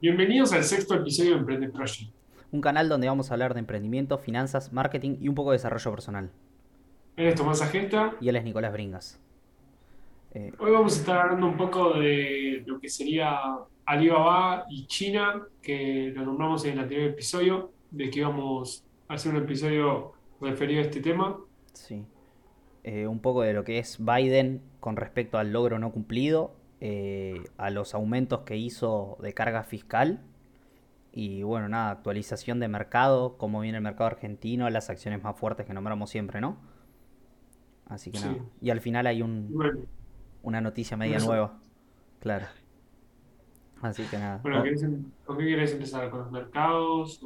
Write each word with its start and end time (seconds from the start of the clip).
Bienvenidos 0.00 0.52
al 0.52 0.62
sexto 0.62 0.94
episodio 0.94 1.32
de 1.32 1.38
Emprende 1.38 1.68
Project. 1.70 2.12
Un 2.52 2.60
canal 2.60 2.88
donde 2.88 3.08
vamos 3.08 3.30
a 3.30 3.34
hablar 3.34 3.52
de 3.54 3.58
emprendimiento, 3.58 4.16
finanzas, 4.16 4.72
marketing 4.72 5.16
y 5.20 5.28
un 5.28 5.34
poco 5.34 5.50
de 5.50 5.56
desarrollo 5.56 5.90
personal. 5.90 6.30
Él 7.16 7.26
es 7.26 7.34
Tomás 7.34 7.60
Agesta. 7.62 8.14
Y 8.20 8.28
él 8.28 8.36
es 8.36 8.44
Nicolás 8.44 8.72
Bringas. 8.72 9.20
Eh, 10.34 10.52
Hoy 10.60 10.70
vamos 10.70 10.96
a 10.96 11.00
estar 11.00 11.18
hablando 11.18 11.48
un 11.48 11.56
poco 11.56 11.98
de 11.98 12.62
lo 12.64 12.78
que 12.78 12.88
sería 12.88 13.40
Alibaba 13.86 14.66
y 14.70 14.86
China, 14.86 15.42
que 15.60 16.12
lo 16.14 16.24
nombramos 16.24 16.64
en 16.64 16.74
el 16.74 16.78
anterior 16.78 17.10
episodio, 17.10 17.72
de 17.90 18.08
que 18.08 18.20
íbamos 18.20 18.84
a 19.08 19.14
hacer 19.14 19.34
un 19.34 19.42
episodio 19.42 20.12
referido 20.40 20.80
a 20.80 20.84
este 20.84 21.00
tema. 21.00 21.38
Sí. 21.72 22.04
Eh, 22.84 23.08
un 23.08 23.18
poco 23.18 23.42
de 23.42 23.52
lo 23.52 23.64
que 23.64 23.80
es 23.80 23.98
Biden 23.98 24.62
con 24.78 24.94
respecto 24.94 25.38
al 25.38 25.52
logro 25.52 25.80
no 25.80 25.90
cumplido 25.90 26.54
eh, 26.80 27.42
a 27.56 27.70
los 27.70 27.94
aumentos 27.94 28.40
que 28.40 28.56
hizo 28.56 29.18
de 29.20 29.34
carga 29.34 29.64
fiscal. 29.64 30.20
Y 31.12 31.42
bueno, 31.42 31.68
nada, 31.68 31.90
actualización 31.90 32.60
de 32.60 32.68
mercado, 32.68 33.36
cómo 33.38 33.60
viene 33.60 33.78
el 33.78 33.82
mercado 33.82 34.06
argentino, 34.06 34.68
las 34.70 34.90
acciones 34.90 35.22
más 35.22 35.36
fuertes 35.36 35.66
que 35.66 35.74
nombramos 35.74 36.10
siempre, 36.10 36.40
¿no? 36.40 36.58
Así 37.86 38.10
que 38.12 38.20
nada. 38.20 38.36
Y 38.60 38.70
al 38.70 38.80
final 38.80 39.06
hay 39.06 39.22
un, 39.22 39.86
una 40.42 40.60
noticia 40.60 40.96
media 40.96 41.18
nueva. 41.18 41.58
Claro. 42.20 42.46
Así 43.80 44.04
que 44.04 44.18
nada. 44.18 44.40
Bueno, 44.42 44.64
em-, 44.64 45.10
¿con 45.24 45.38
qué 45.38 45.44
quieres 45.44 45.72
empezar? 45.72 46.10
¿Con 46.10 46.20
los 46.20 46.30
mercados? 46.30 47.20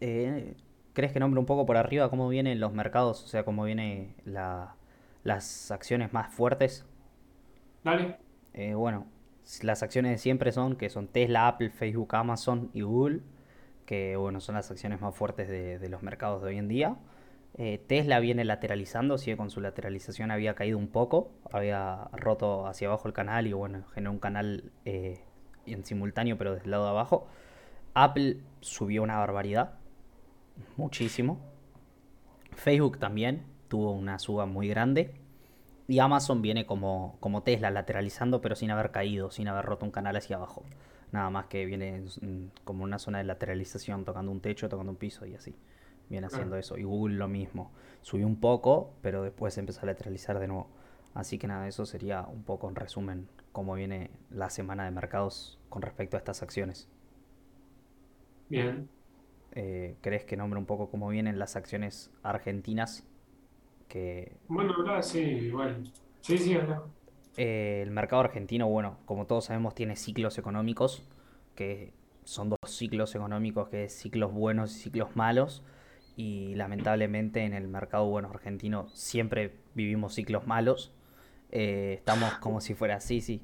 Eh, 0.00 0.54
¿Crees 0.92 1.12
que 1.12 1.20
nombre 1.20 1.40
un 1.40 1.46
poco 1.46 1.66
por 1.66 1.76
arriba 1.76 2.10
cómo 2.10 2.28
vienen 2.28 2.60
los 2.60 2.72
mercados? 2.72 3.24
O 3.24 3.26
sea, 3.26 3.44
cómo 3.44 3.64
vienen 3.64 4.14
las 4.24 5.70
acciones 5.70 6.12
más 6.12 6.32
fuertes. 6.32 6.86
Dale. 7.82 8.27
Eh, 8.58 8.74
bueno, 8.74 9.06
las 9.62 9.84
acciones 9.84 10.10
de 10.10 10.18
siempre 10.18 10.50
son, 10.50 10.74
que 10.74 10.90
son 10.90 11.06
Tesla, 11.06 11.46
Apple, 11.46 11.70
Facebook, 11.70 12.16
Amazon 12.16 12.70
y 12.72 12.80
Google, 12.80 13.20
que 13.86 14.16
bueno, 14.16 14.40
son 14.40 14.56
las 14.56 14.68
acciones 14.72 15.00
más 15.00 15.14
fuertes 15.14 15.48
de, 15.48 15.88
los 15.88 16.02
mercados 16.02 16.42
de 16.42 16.48
hoy 16.48 16.58
en 16.58 16.66
día. 16.66 16.96
Eh, 17.56 17.78
Tesla 17.86 18.18
viene 18.18 18.44
lateralizando, 18.44 19.16
sigue 19.16 19.36
con 19.36 19.50
su 19.50 19.60
lateralización, 19.60 20.32
había 20.32 20.56
caído 20.56 20.76
un 20.76 20.88
poco, 20.88 21.30
había 21.52 22.08
roto 22.10 22.66
hacia 22.66 22.88
abajo 22.88 23.06
el 23.06 23.14
canal 23.14 23.46
y 23.46 23.52
bueno, 23.52 23.84
generó 23.94 24.10
un 24.10 24.18
canal 24.18 24.72
eh, 24.84 25.20
en 25.66 25.84
simultáneo 25.84 26.36
pero 26.36 26.54
desde 26.54 26.64
el 26.64 26.72
lado 26.72 26.84
de 26.86 26.90
abajo. 26.90 27.28
Apple 27.94 28.38
subió 28.60 29.04
una 29.04 29.18
barbaridad, 29.18 29.74
muchísimo. 30.76 31.38
Facebook 32.56 32.98
también 32.98 33.46
tuvo 33.68 33.92
una 33.92 34.18
suba 34.18 34.46
muy 34.46 34.66
grande. 34.66 35.14
Y 35.88 36.00
Amazon 36.00 36.42
viene 36.42 36.66
como, 36.66 37.16
como 37.18 37.42
Tesla, 37.42 37.70
lateralizando, 37.70 38.42
pero 38.42 38.54
sin 38.54 38.70
haber 38.70 38.90
caído, 38.90 39.30
sin 39.30 39.48
haber 39.48 39.64
roto 39.64 39.86
un 39.86 39.90
canal 39.90 40.16
hacia 40.16 40.36
abajo. 40.36 40.62
Nada 41.12 41.30
más 41.30 41.46
que 41.46 41.64
viene 41.64 42.04
como 42.64 42.84
una 42.84 42.98
zona 42.98 43.18
de 43.18 43.24
lateralización, 43.24 44.04
tocando 44.04 44.30
un 44.30 44.42
techo, 44.42 44.68
tocando 44.68 44.92
un 44.92 44.98
piso 44.98 45.24
y 45.24 45.34
así. 45.34 45.56
Viene 46.10 46.26
haciendo 46.26 46.56
eso. 46.58 46.76
Y 46.76 46.82
Google 46.82 47.16
lo 47.16 47.26
mismo. 47.26 47.72
Subió 48.02 48.26
un 48.26 48.38
poco, 48.38 48.92
pero 49.00 49.22
después 49.22 49.56
empezó 49.56 49.80
a 49.82 49.86
lateralizar 49.86 50.38
de 50.38 50.48
nuevo. 50.48 50.68
Así 51.14 51.38
que 51.38 51.46
nada, 51.46 51.66
eso 51.66 51.86
sería 51.86 52.20
un 52.26 52.42
poco 52.42 52.68
en 52.68 52.76
resumen 52.76 53.26
cómo 53.52 53.74
viene 53.74 54.10
la 54.30 54.50
semana 54.50 54.84
de 54.84 54.90
mercados 54.90 55.58
con 55.70 55.80
respecto 55.80 56.18
a 56.18 56.18
estas 56.18 56.42
acciones. 56.42 56.86
Bien. 58.50 58.90
Eh, 59.52 59.96
¿Crees 60.02 60.24
que 60.24 60.36
nombre 60.36 60.60
un 60.60 60.66
poco 60.66 60.90
cómo 60.90 61.08
vienen 61.08 61.38
las 61.38 61.56
acciones 61.56 62.10
argentinas 62.22 63.07
bueno, 64.48 64.74
ahora 64.74 65.02
sí, 65.02 65.20
igual. 65.20 65.82
Sí, 66.20 66.38
sí, 66.38 66.56
eh, 67.36 67.80
el 67.82 67.90
mercado 67.90 68.20
argentino, 68.20 68.66
bueno, 68.66 68.98
como 69.06 69.26
todos 69.26 69.46
sabemos, 69.46 69.74
tiene 69.74 69.96
ciclos 69.96 70.38
económicos, 70.38 71.04
que 71.54 71.92
son 72.24 72.50
dos 72.50 72.58
ciclos 72.66 73.14
económicos, 73.14 73.68
que 73.68 73.84
es 73.84 73.92
ciclos 73.92 74.32
buenos 74.32 74.76
y 74.76 74.80
ciclos 74.80 75.14
malos. 75.16 75.62
Y 76.16 76.54
lamentablemente 76.56 77.44
en 77.44 77.54
el 77.54 77.68
mercado 77.68 78.06
bueno 78.06 78.28
argentino 78.28 78.88
siempre 78.88 79.54
vivimos 79.74 80.14
ciclos 80.14 80.46
malos. 80.46 80.92
Eh, 81.52 81.94
estamos 81.98 82.34
como 82.38 82.60
si 82.60 82.74
fuera 82.74 82.96
así, 82.96 83.20
sí. 83.20 83.40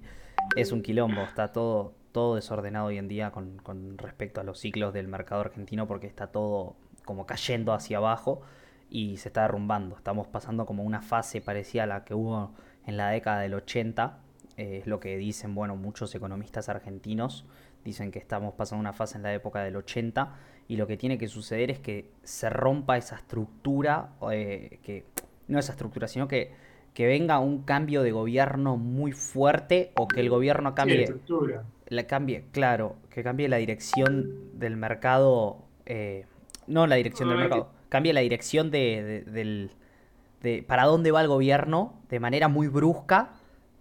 Es 0.57 0.73
un 0.73 0.83
quilombo, 0.83 1.23
está 1.23 1.53
todo, 1.53 1.95
todo 2.11 2.35
desordenado 2.35 2.87
hoy 2.87 2.99
en 2.99 3.07
día 3.07 3.31
con, 3.31 3.59
con 3.59 3.97
respecto 3.97 4.41
a 4.41 4.45
los 4.45 4.59
ciclos 4.59 4.93
del 4.93 5.07
mercado 5.07 5.41
argentino 5.43 5.87
porque 5.87 6.09
está 6.09 6.27
todo 6.27 6.75
como 7.05 7.27
cayendo 7.27 7.73
hacia 7.73 7.99
abajo 7.99 8.43
y 8.95 9.17
se 9.17 9.29
está 9.29 9.43
derrumbando. 9.43 9.97
Estamos 9.97 10.29
pasando 10.29 10.67
como 10.67 10.85
una 10.85 11.03
fase 11.03 11.41
parecida 11.41 11.83
a 11.83 11.87
la 11.87 12.05
que 12.05 12.15
hubo 12.15 12.53
en 12.87 12.97
la 12.97 13.09
década 13.09 13.41
del 13.41 13.55
80. 13.55 14.19
Eh, 14.57 14.79
es 14.83 14.87
lo 14.87 15.01
que 15.01 15.17
dicen, 15.17 15.53
bueno, 15.57 15.75
muchos 15.75 16.15
economistas 16.15 16.69
argentinos. 16.69 17.45
Dicen 17.85 18.13
que 18.13 18.21
estamos 18.21 18.55
pasando 18.55 18.79
una 18.79 18.93
fase 18.93 19.17
en 19.17 19.25
la 19.25 19.35
época 19.35 19.65
del 19.65 19.75
80 19.75 20.37
y 20.69 20.77
lo 20.77 20.87
que 20.87 20.97
tiene 20.97 21.19
que 21.19 21.27
suceder 21.27 21.73
es 21.73 21.81
que 21.81 22.13
se 22.23 22.49
rompa 22.49 22.97
esa 22.97 23.17
estructura, 23.17 24.11
eh, 24.31 24.79
que 24.85 25.05
no 25.49 25.59
esa 25.59 25.73
estructura, 25.73 26.07
sino 26.07 26.29
que, 26.29 26.53
que 26.95 27.09
venga 27.09 27.41
un 27.41 27.65
cambio 27.65 28.05
de 28.05 28.13
gobierno 28.13 28.77
muy 28.77 29.11
fuerte 29.11 29.91
o 29.97 30.07
que 30.07 30.21
el 30.21 30.31
gobierno 30.31 30.77
cambie... 30.77 31.13
la 31.89 32.07
cambie, 32.07 32.45
claro, 32.53 32.95
que 33.11 33.25
cambie 33.25 33.49
la 33.49 33.57
dirección 33.57 34.57
del 34.57 34.77
mercado, 34.77 35.65
eh, 35.85 36.27
no 36.69 36.87
la 36.87 36.95
dirección 36.95 37.29
del 37.29 37.39
mercado, 37.39 37.71
cambie 37.95 38.13
la 38.13 38.23
dirección 38.23 38.73
de, 38.73 39.23
del, 39.25 39.71
de 40.43 40.65
para 40.65 40.83
dónde 40.83 41.13
va 41.13 41.21
el 41.21 41.29
gobierno 41.29 42.03
de 42.09 42.19
manera 42.19 42.49
muy 42.49 42.67
brusca 42.67 43.35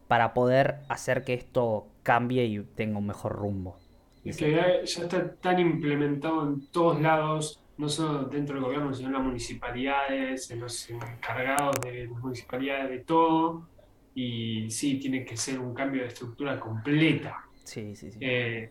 para 0.08 0.36
poder 0.36 0.82
hacer 0.88 1.24
que 1.24 1.34
esto 1.34 1.88
cambie 2.04 2.46
y 2.46 2.60
tenga 2.60 3.00
un 3.00 3.08
mejor 3.08 3.32
rumbo. 3.32 3.76
Es 4.24 4.38
que 4.38 4.52
ya, 4.52 4.68
está 4.84 5.34
tan 5.34 5.60
implementado 5.60 6.44
en 6.44 6.68
todos 6.68 7.02
lados, 7.02 7.60
no 7.80 7.90
solo 7.90 8.26
dentro 8.26 8.54
del 8.54 8.66
gobierno, 8.66 8.94
sino 8.94 9.08
en 9.08 9.14
las 9.16 9.24
municipalidades, 9.24 10.52
en 10.52 10.60
los 10.60 10.88
encargados 10.92 11.82
de 11.82 12.06
las 12.06 12.22
municipalidades, 12.22 12.92
de 12.92 13.00
todo. 13.00 13.68
Y 14.14 14.70
sí, 14.70 15.00
tiene 15.00 15.26
que 15.26 15.36
ser 15.36 15.58
un 15.58 15.74
cambio 15.74 16.04
de 16.04 16.10
estructura 16.10 16.60
completa. 16.60 17.46
Sí, 17.64 17.96
sí, 17.96 18.12
sí. 18.12 18.20
Eh, 18.22 18.70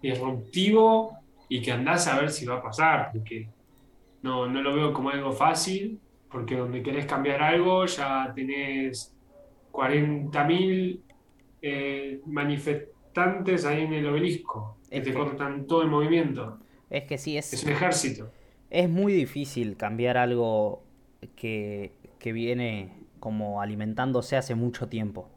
disruptivo 0.00 1.18
y 1.48 1.60
que 1.60 1.72
andás 1.72 2.06
a 2.06 2.20
ver 2.20 2.30
si 2.30 2.46
va 2.46 2.58
a 2.58 2.62
pasar, 2.62 3.10
porque 3.12 3.57
no, 4.22 4.46
no 4.46 4.62
lo 4.62 4.74
veo 4.74 4.92
como 4.92 5.10
algo 5.10 5.32
fácil, 5.32 6.00
porque 6.30 6.56
donde 6.56 6.82
querés 6.82 7.06
cambiar 7.06 7.42
algo 7.42 7.86
ya 7.86 8.32
tenés 8.34 9.14
40.000 9.72 11.00
eh, 11.62 12.20
manifestantes 12.26 13.64
ahí 13.64 13.82
en 13.82 13.92
el 13.94 14.06
obelisco, 14.06 14.78
que 14.90 15.00
te 15.00 15.14
cortan 15.14 15.66
todo 15.66 15.82
el 15.82 15.88
movimiento. 15.88 16.58
Es 16.90 17.04
que 17.04 17.18
sí, 17.18 17.36
es, 17.36 17.52
es 17.52 17.64
un 17.64 17.70
ejército. 17.70 18.30
Es 18.70 18.88
muy 18.88 19.12
difícil 19.12 19.76
cambiar 19.76 20.16
algo 20.16 20.82
que, 21.36 21.92
que 22.18 22.32
viene 22.32 23.06
como 23.18 23.60
alimentándose 23.60 24.36
hace 24.36 24.54
mucho 24.54 24.88
tiempo. 24.88 25.28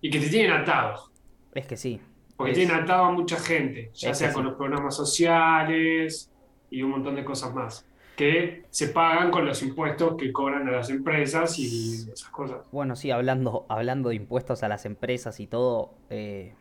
Y 0.00 0.10
que 0.10 0.20
te 0.20 0.28
tienen 0.28 0.52
atados. 0.52 1.10
Es 1.54 1.66
que 1.66 1.76
sí. 1.76 2.00
Porque 2.36 2.52
tienen 2.52 2.76
atado 2.76 3.06
a 3.06 3.10
mucha 3.10 3.36
gente, 3.36 3.90
ya 3.94 4.14
sea 4.14 4.32
con 4.32 4.44
los 4.44 4.54
programas 4.54 4.94
sociales 4.94 6.30
y 6.70 6.82
un 6.82 6.90
montón 6.90 7.16
de 7.16 7.24
cosas 7.24 7.52
más 7.52 7.88
que 8.18 8.64
se 8.70 8.88
pagan 8.88 9.30
con 9.30 9.46
los 9.46 9.62
impuestos 9.62 10.16
que 10.16 10.32
cobran 10.32 10.66
a 10.66 10.72
las 10.72 10.90
empresas 10.90 11.56
y 11.56 12.10
esas 12.12 12.28
cosas. 12.30 12.66
Bueno, 12.72 12.96
sí, 12.96 13.12
hablando, 13.12 13.64
hablando 13.68 14.08
de 14.08 14.16
impuestos 14.16 14.64
a 14.64 14.68
las 14.68 14.86
empresas 14.86 15.38
y 15.38 15.46
todo, 15.46 15.94
eh, 16.10 16.52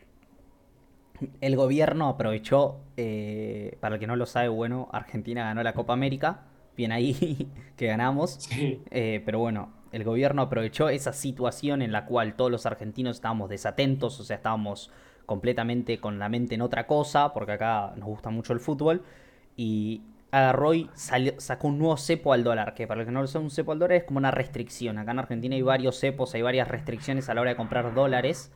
el 1.41 1.56
gobierno 1.56 2.09
aprovechó, 2.09 2.78
eh, 2.95 3.75
para 3.79 3.95
el 3.95 4.00
que 4.00 4.06
no 4.06 4.16
lo 4.16 4.28
sabe, 4.28 4.50
bueno, 4.50 4.88
Argentina 4.91 5.45
ganó 5.45 5.63
la 5.63 5.73
Copa 5.73 5.94
América, 5.94 6.44
bien 6.78 6.91
ahí 6.91 7.50
que 7.75 7.88
ganamos, 7.88 8.47
eh, 8.51 9.24
pero 9.25 9.39
bueno, 9.39 9.74
el 9.91 10.03
gobierno 10.03 10.44
aprovechó 10.44 10.89
esa 10.89 11.12
situación 11.12 11.81
en 11.81 11.91
la 11.91 12.06
cual 12.06 12.35
todos 12.35 12.51
los 12.51 12.68
argentinos 12.68 13.18
estábamos 13.18 13.50
desatentos, 13.50 14.19
o 14.19 14.24
sea, 14.24 14.36
estábamos 14.36 14.92
completamente 15.25 16.00
con 16.00 16.19
la 16.19 16.30
mente 16.30 16.54
en 16.54 16.62
otra 16.62 16.86
cosa, 16.86 17.33
porque 17.33 17.54
acá 17.54 17.94
nos 17.95 18.09
gusta 18.09 18.30
mucho 18.30 18.54
el 18.54 18.59
fútbol, 18.59 19.01
y 19.56 20.04
agarró 20.31 20.74
y 20.74 20.89
sacó 20.94 21.68
un 21.68 21.79
nuevo 21.79 21.97
cepo 21.97 22.33
al 22.33 22.44
dólar, 22.44 22.74
que 22.74 22.88
para 22.88 23.00
los 23.00 23.06
que 23.06 23.12
no 23.12 23.21
lo 23.21 23.27
saben, 23.27 23.45
un 23.45 23.51
cepo 23.51 23.71
al 23.71 23.79
dólar 23.79 23.97
es 23.97 24.03
como 24.03 24.18
una 24.18 24.31
restricción. 24.31 24.97
Acá 24.97 25.12
en 25.12 25.19
Argentina 25.19 25.56
hay 25.56 25.62
varios 25.62 26.00
cepos, 26.00 26.33
hay 26.33 26.41
varias 26.41 26.68
restricciones 26.68 27.29
a 27.29 27.33
la 27.33 27.41
hora 27.41 27.51
de 27.51 27.56
comprar 27.56 27.94
dólares, 27.94 28.51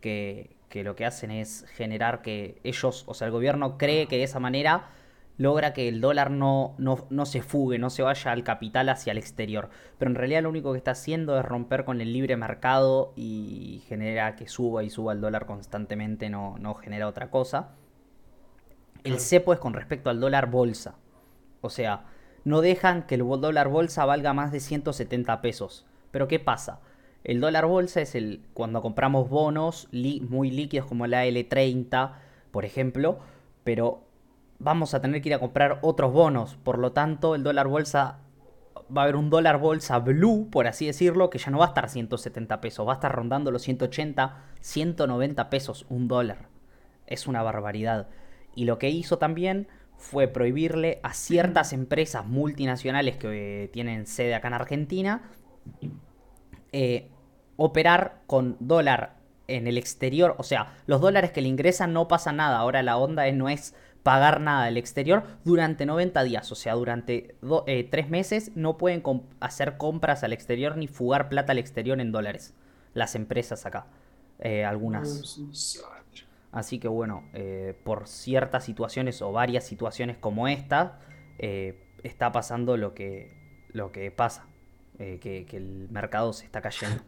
que, 0.00 0.56
que 0.68 0.84
lo 0.84 0.94
que 0.96 1.04
hacen 1.04 1.30
es 1.30 1.66
generar 1.74 2.22
que 2.22 2.60
ellos, 2.64 3.04
o 3.06 3.14
sea, 3.14 3.26
el 3.26 3.32
gobierno 3.32 3.78
cree 3.78 4.06
que 4.06 4.16
de 4.16 4.24
esa 4.24 4.40
manera 4.40 4.90
logra 5.38 5.72
que 5.72 5.88
el 5.88 6.00
dólar 6.00 6.30
no, 6.30 6.74
no, 6.78 7.06
no, 7.10 7.26
se 7.26 7.42
fugue, 7.42 7.78
no 7.78 7.90
se 7.90 8.02
vaya 8.02 8.32
al 8.32 8.42
capital 8.44 8.88
hacia 8.88 9.10
el 9.10 9.18
exterior. 9.18 9.68
Pero 9.98 10.10
en 10.10 10.14
realidad 10.14 10.42
lo 10.42 10.48
único 10.48 10.72
que 10.72 10.78
está 10.78 10.92
haciendo 10.92 11.38
es 11.38 11.44
romper 11.44 11.84
con 11.84 12.00
el 12.00 12.12
libre 12.12 12.36
mercado 12.36 13.12
y 13.16 13.82
genera 13.88 14.36
que 14.36 14.48
suba 14.48 14.82
y 14.82 14.90
suba 14.90 15.12
el 15.12 15.20
dólar 15.20 15.46
constantemente, 15.46 16.30
no, 16.30 16.56
no 16.58 16.74
genera 16.74 17.08
otra 17.08 17.30
cosa. 17.30 17.70
El 19.04 19.20
cepo 19.20 19.52
es 19.52 19.58
con 19.58 19.74
respecto 19.74 20.10
al 20.10 20.20
dólar 20.20 20.50
bolsa. 20.50 20.96
O 21.66 21.70
sea, 21.70 22.04
no 22.44 22.60
dejan 22.60 23.06
que 23.06 23.16
el 23.16 23.20
dólar 23.20 23.68
bolsa 23.68 24.04
valga 24.04 24.32
más 24.32 24.52
de 24.52 24.60
170 24.60 25.42
pesos. 25.42 25.84
Pero 26.10 26.28
¿qué 26.28 26.38
pasa? 26.38 26.80
El 27.24 27.40
dólar 27.40 27.66
bolsa 27.66 28.00
es 28.00 28.14
el 28.14 28.40
cuando 28.54 28.80
compramos 28.80 29.28
bonos 29.28 29.88
muy 29.92 30.50
líquidos 30.50 30.86
como 30.86 31.08
la 31.08 31.26
L30, 31.26 32.12
por 32.52 32.64
ejemplo, 32.64 33.18
pero 33.64 34.04
vamos 34.60 34.94
a 34.94 35.00
tener 35.00 35.20
que 35.20 35.30
ir 35.30 35.34
a 35.34 35.40
comprar 35.40 35.80
otros 35.82 36.12
bonos. 36.12 36.54
Por 36.54 36.78
lo 36.78 36.92
tanto, 36.92 37.34
el 37.34 37.42
dólar 37.42 37.66
bolsa 37.66 38.20
va 38.96 39.00
a 39.00 39.04
haber 39.04 39.16
un 39.16 39.28
dólar 39.28 39.58
bolsa 39.58 39.98
blue, 39.98 40.48
por 40.50 40.68
así 40.68 40.86
decirlo, 40.86 41.30
que 41.30 41.38
ya 41.38 41.50
no 41.50 41.58
va 41.58 41.64
a 41.64 41.68
estar 41.68 41.88
170 41.88 42.60
pesos, 42.60 42.86
va 42.86 42.92
a 42.92 42.94
estar 42.94 43.12
rondando 43.12 43.50
los 43.50 43.62
180, 43.62 44.36
190 44.60 45.50
pesos 45.50 45.84
un 45.88 46.06
dólar. 46.06 46.48
Es 47.06 47.26
una 47.26 47.42
barbaridad. 47.42 48.08
Y 48.54 48.64
lo 48.64 48.78
que 48.78 48.88
hizo 48.90 49.18
también 49.18 49.68
fue 49.96 50.28
prohibirle 50.28 51.00
a 51.02 51.12
ciertas 51.14 51.72
empresas 51.72 52.26
multinacionales 52.26 53.16
que 53.16 53.64
eh, 53.64 53.68
tienen 53.68 54.06
sede 54.06 54.34
acá 54.34 54.48
en 54.48 54.54
Argentina 54.54 55.22
eh, 56.72 57.10
operar 57.56 58.22
con 58.26 58.56
dólar 58.60 59.16
en 59.48 59.66
el 59.66 59.78
exterior. 59.78 60.34
O 60.38 60.42
sea, 60.42 60.76
los 60.86 61.00
dólares 61.00 61.30
que 61.30 61.40
le 61.40 61.48
ingresan 61.48 61.92
no 61.92 62.08
pasa 62.08 62.32
nada. 62.32 62.58
Ahora 62.58 62.82
la 62.82 62.98
onda 62.98 63.30
no 63.32 63.48
es 63.48 63.74
pagar 64.02 64.40
nada 64.40 64.66
del 64.66 64.76
exterior 64.76 65.24
durante 65.44 65.86
90 65.86 66.22
días. 66.24 66.52
O 66.52 66.54
sea, 66.54 66.74
durante 66.74 67.34
eh, 67.66 67.88
tres 67.90 68.10
meses 68.10 68.52
no 68.54 68.76
pueden 68.76 69.02
hacer 69.40 69.78
compras 69.78 70.22
al 70.22 70.32
exterior 70.32 70.76
ni 70.76 70.86
fugar 70.86 71.28
plata 71.28 71.52
al 71.52 71.58
exterior 71.58 72.00
en 72.00 72.12
dólares. 72.12 72.54
Las 72.92 73.14
empresas 73.14 73.64
acá. 73.64 73.86
Eh, 74.38 74.64
algunas. 74.64 75.40
Así 76.56 76.78
que 76.78 76.88
bueno, 76.88 77.28
eh, 77.34 77.78
por 77.84 78.08
ciertas 78.08 78.64
situaciones 78.64 79.20
o 79.20 79.30
varias 79.30 79.66
situaciones 79.66 80.16
como 80.16 80.48
esta, 80.48 81.00
está 82.02 82.32
pasando 82.32 82.78
lo 82.78 82.94
que, 82.94 83.30
lo 83.72 83.92
que 83.92 84.10
pasa. 84.10 84.46
Que, 84.96 85.44
que 85.46 85.56
el 85.58 85.90
mercado 85.90 86.32
se 86.32 86.46
está 86.46 86.62
cayendo. 86.62 87.02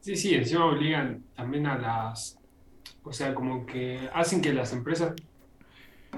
Sí, 0.00 0.14
sí, 0.16 0.34
encima 0.34 0.66
obligan 0.66 1.24
también 1.34 1.66
a 1.66 1.78
las, 1.78 2.38
o 3.02 3.10
sea, 3.10 3.34
como 3.34 3.64
que 3.64 4.10
hacen 4.12 4.42
que 4.42 4.52
las 4.52 4.74
empresas 4.74 5.14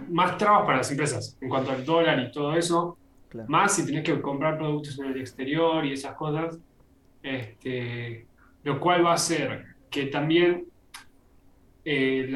más 0.09 0.37
trabas 0.39 0.65
para 0.67 0.79
las 0.79 0.91
empresas 0.91 1.37
en 1.41 1.49
cuanto 1.49 1.71
al 1.71 1.85
dólar 1.85 2.19
y 2.21 2.33
todo 2.33 2.57
eso. 2.57 2.99
Más 3.49 3.75
si 3.75 3.85
tenés 3.85 4.05
que 4.05 4.21
comprar 4.21 4.57
productos 4.57 4.99
en 4.99 5.07
el 5.07 5.21
exterior 5.21 5.85
y 5.85 5.93
esas 5.93 6.15
cosas. 6.15 6.59
Este, 7.23 8.27
lo 8.63 8.79
cual 8.81 9.05
va 9.05 9.13
a 9.13 9.15
hacer 9.15 9.65
que 9.91 10.07
también 10.07 10.67
eh, 11.89 12.27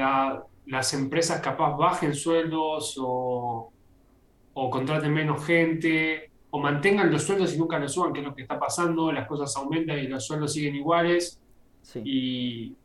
las 0.67 0.95
empresas 0.95 1.41
capaz 1.41 1.77
bajen 1.77 2.15
sueldos 2.15 2.97
o, 3.01 3.73
o 4.55 4.71
contraten 4.71 5.13
menos 5.13 5.45
gente 5.45 6.31
o 6.51 6.61
mantengan 6.61 7.11
los 7.11 7.25
sueldos 7.25 7.53
y 7.53 7.59
nunca 7.59 7.81
los 7.81 7.93
suban, 7.93 8.13
que 8.13 8.21
es 8.21 8.27
lo 8.27 8.35
que 8.35 8.43
está 8.43 8.61
pasando, 8.61 9.11
las 9.11 9.27
cosas 9.27 9.57
aumentan 9.57 9.99
y 9.99 10.07
los 10.07 10.25
sueldos 10.25 10.53
siguen 10.53 10.77
iguales. 10.77 11.41
Y, 12.05 12.77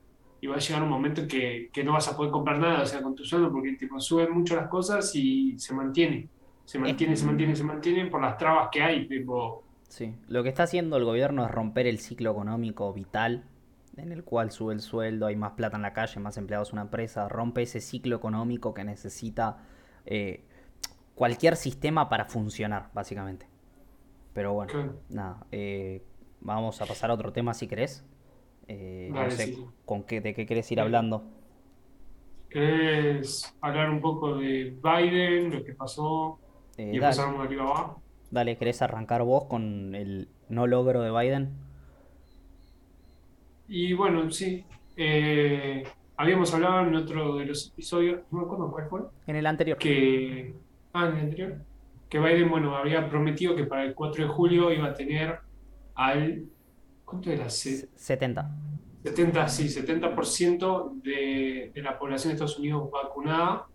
y 0.41 0.47
va 0.47 0.55
a 0.55 0.59
llegar 0.59 0.81
un 0.81 0.89
momento 0.89 1.27
que, 1.27 1.69
que, 1.71 1.83
no 1.83 1.93
vas 1.93 2.07
a 2.07 2.17
poder 2.17 2.31
comprar 2.31 2.57
nada, 2.57 2.81
o 2.81 2.85
sea, 2.85 3.03
con 3.03 3.13
tu 3.13 3.23
sueldo, 3.23 3.51
porque 3.51 3.73
tipo, 3.73 3.99
suben 3.99 4.31
mucho 4.31 4.55
las 4.55 4.67
cosas 4.67 5.15
y 5.15 5.57
se 5.59 5.73
mantiene. 5.73 6.27
Se 6.65 6.79
mantiene, 6.79 7.15
se 7.15 7.25
mantiene, 7.25 7.55
se 7.55 7.63
mantiene 7.63 8.05
por 8.07 8.21
las 8.21 8.37
trabas 8.37 8.69
que 8.71 8.81
hay. 8.81 9.07
Tipo. 9.07 9.63
Sí, 9.87 10.15
lo 10.27 10.41
que 10.41 10.49
está 10.49 10.63
haciendo 10.63 10.97
el 10.97 11.03
gobierno 11.03 11.45
es 11.45 11.51
romper 11.51 11.85
el 11.85 11.99
ciclo 11.99 12.31
económico 12.31 12.91
vital 12.91 13.43
en 13.97 14.11
el 14.11 14.23
cual 14.23 14.51
sube 14.51 14.73
el 14.73 14.81
sueldo, 14.81 15.25
hay 15.25 15.35
más 15.35 15.53
plata 15.53 15.77
en 15.77 15.81
la 15.81 15.93
calle, 15.93 16.19
más 16.19 16.37
empleados 16.37 16.69
en 16.69 16.75
una 16.75 16.83
empresa, 16.83 17.27
rompe 17.29 17.61
ese 17.61 17.79
ciclo 17.79 18.15
económico 18.15 18.73
que 18.73 18.83
necesita 18.83 19.57
eh, 20.05 20.43
cualquier 21.13 21.55
sistema 21.55 22.09
para 22.09 22.25
funcionar, 22.25 22.89
básicamente. 22.93 23.47
Pero 24.33 24.53
bueno, 24.53 24.73
nada, 25.09 25.45
eh, 25.51 26.03
vamos 26.41 26.81
a 26.81 26.85
pasar 26.85 27.09
a 27.09 27.13
otro 27.13 27.31
tema 27.31 27.53
si 27.53 27.67
querés. 27.67 28.03
Eh, 28.67 29.09
no 29.13 29.29
sé 29.31 29.57
con 29.85 30.03
qué, 30.03 30.21
de 30.21 30.33
qué 30.33 30.45
querés 30.45 30.71
ir 30.71 30.81
hablando. 30.81 31.23
¿Querés 32.49 33.55
hablar 33.61 33.89
un 33.89 34.01
poco 34.01 34.37
de 34.37 34.77
Biden, 34.81 35.53
lo 35.53 35.63
que 35.63 35.73
pasó? 35.73 36.39
Y 36.77 36.95
empezamos 36.95 37.39
de 37.39 37.45
arriba 37.45 37.63
abajo. 37.63 38.01
Dale, 38.31 38.57
¿querés 38.57 38.81
arrancar 38.81 39.23
vos 39.23 39.45
con 39.45 39.95
el 39.95 40.27
no 40.49 40.67
logro 40.67 41.01
de 41.01 41.11
Biden? 41.11 41.64
Y 43.67 43.93
bueno, 43.93 44.29
sí. 44.31 44.63
Eh, 44.95 45.83
habíamos 46.17 46.53
hablado 46.53 46.87
en 46.87 46.95
otro 46.95 47.37
de 47.37 47.45
los 47.45 47.69
episodios, 47.69 48.21
no 48.31 48.39
me 48.39 48.45
acuerdo 48.45 48.71
cuál 48.71 48.89
fue. 48.89 49.01
En 49.27 49.35
el 49.35 49.45
anterior. 49.45 49.77
Que, 49.77 50.53
ah, 50.93 51.07
en 51.07 51.13
el 51.13 51.23
anterior. 51.23 51.55
Que 52.09 52.19
Biden, 52.19 52.49
bueno, 52.49 52.75
había 52.75 53.09
prometido 53.09 53.55
que 53.55 53.65
para 53.65 53.83
el 53.83 53.93
4 53.93 54.25
de 54.25 54.29
julio 54.29 54.71
iba 54.71 54.87
a 54.87 54.93
tener 54.93 55.39
al 55.95 56.45
¿Cuánto 57.05 57.31
era? 57.31 57.49
70. 57.49 58.49
70, 59.03 59.47
sí, 59.47 59.65
70% 59.65 61.01
de, 61.03 61.71
de 61.73 61.81
la 61.81 61.97
población 61.97 62.29
de 62.29 62.33
Estados 62.33 62.57
Unidos 62.57 62.89
vacunada 62.91 63.67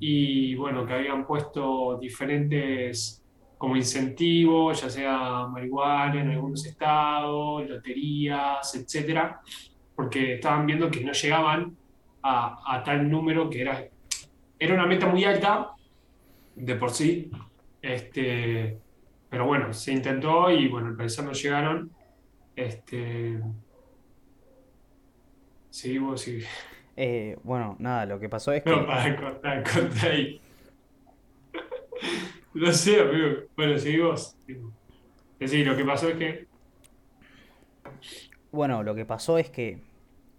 y 0.00 0.56
bueno, 0.56 0.84
que 0.84 0.92
habían 0.92 1.24
puesto 1.24 1.96
diferentes 2.00 3.17
como 3.58 3.76
incentivos, 3.76 4.80
ya 4.80 4.88
sea 4.88 5.46
marihuana 5.48 6.22
en 6.22 6.30
algunos 6.30 6.64
estados, 6.64 7.68
loterías, 7.68 8.74
etcétera, 8.74 9.40
porque 9.94 10.34
estaban 10.34 10.64
viendo 10.64 10.90
que 10.90 11.04
no 11.04 11.12
llegaban 11.12 11.76
a, 12.22 12.76
a, 12.76 12.82
tal 12.82 13.10
número 13.10 13.50
que 13.50 13.60
era, 13.60 13.84
era 14.58 14.74
una 14.74 14.86
meta 14.86 15.06
muy 15.06 15.24
alta 15.24 15.72
de 16.54 16.74
por 16.76 16.90
sí, 16.90 17.30
este, 17.82 18.78
pero 19.28 19.46
bueno, 19.46 19.72
se 19.72 19.92
intentó 19.92 20.50
y 20.50 20.68
bueno, 20.68 20.88
al 20.88 20.96
parecer 20.96 21.24
no 21.24 21.32
llegaron 21.32 21.90
este. 22.58 23.40
Seguimos 25.70 26.26
y. 26.28 26.42
Eh, 26.96 27.38
bueno, 27.44 27.76
nada, 27.78 28.06
lo 28.06 28.18
que 28.18 28.28
pasó 28.28 28.52
es 28.52 28.62
que. 28.62 28.70
No, 28.70 28.86
para 28.86 29.16
contar, 29.16 29.62
contar 29.72 30.10
ahí. 30.10 30.40
no 32.66 32.72
sé, 32.72 33.00
amigo. 33.00 33.42
Bueno, 33.56 33.78
seguimos. 33.78 34.36
Sí, 35.46 35.64
lo 35.64 35.76
que 35.76 35.84
pasó 35.84 36.08
es 36.08 36.16
que. 36.16 36.48
Bueno, 38.50 38.82
lo 38.82 38.94
que 38.94 39.04
pasó 39.04 39.38
es 39.38 39.50
que 39.50 39.80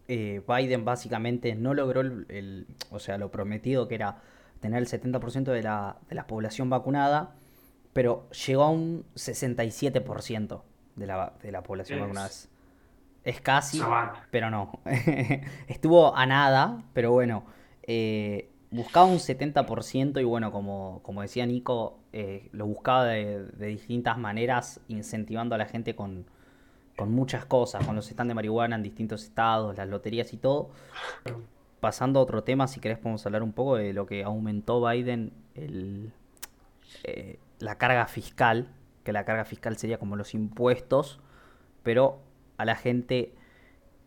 eh, 0.08 0.42
Biden 0.48 0.84
básicamente 0.84 1.56
no 1.56 1.74
logró 1.74 2.02
el, 2.02 2.68
O 2.92 3.00
sea, 3.00 3.18
lo 3.18 3.32
prometido 3.32 3.88
que 3.88 3.96
era 3.96 4.22
tener 4.60 4.80
el 4.80 4.88
70% 4.88 5.44
de 5.46 5.64
la, 5.64 5.98
de 6.10 6.16
la 6.16 6.28
población 6.28 6.70
vacunada, 6.70 7.36
pero 7.94 8.30
llegó 8.32 8.64
a 8.64 8.70
un 8.70 9.06
67% 9.16 10.62
de 10.96 11.08
la, 11.08 11.34
de 11.42 11.52
la 11.52 11.64
población 11.64 12.02
vacunada. 12.02 12.30
Es 13.24 13.42
casi, 13.42 13.82
pero 14.32 14.50
no. 14.50 14.82
Estuvo 15.68 16.16
a 16.16 16.26
nada, 16.26 16.84
pero 16.94 17.12
bueno. 17.12 17.46
Eh, 17.84 18.50
buscaba 18.72 19.06
un 19.06 19.18
70% 19.18 20.22
y 20.22 20.24
bueno, 20.24 20.52
como, 20.52 21.02
como 21.04 21.22
decía 21.22 21.46
Nico, 21.46 22.00
eh, 22.14 22.50
lo 22.52 22.66
buscaba 22.68 23.06
de, 23.06 23.46
distintas 23.68 24.18
maneras, 24.18 24.82
incentivando 24.88 25.56
a 25.56 25.58
la 25.58 25.66
gente 25.66 25.96
con, 25.96 26.26
con 26.96 27.12
muchas 27.12 27.46
cosas, 27.46 27.86
con 27.86 27.96
los 27.96 28.08
stands 28.08 28.30
de 28.30 28.36
marihuana 28.36 28.76
en 28.76 28.84
distintos 28.84 29.24
estados, 29.24 29.78
las 29.78 29.88
loterías 29.88 30.34
y 30.34 30.38
todo. 30.38 30.70
Pasando 31.80 32.20
a 32.20 32.24
otro 32.24 32.44
tema, 32.44 32.68
si 32.68 32.80
querés 32.80 32.98
podemos 32.98 33.26
hablar 33.26 33.44
un 33.44 33.54
poco 33.54 33.78
de 33.78 33.94
lo 33.94 34.06
que 34.06 34.24
aumentó 34.24 34.86
Biden, 34.86 35.32
el, 35.56 36.12
eh, 37.04 37.40
la 37.60 37.78
carga 37.78 38.06
fiscal 38.08 38.74
que 39.04 39.14
la 39.14 39.26
carga 39.26 39.46
fiscal 39.46 39.78
sería 39.78 39.98
como 39.98 40.16
los 40.16 40.34
impuestos, 40.34 41.20
pero 41.84 42.20
a 42.58 42.66
la 42.66 42.76
gente 42.76 43.34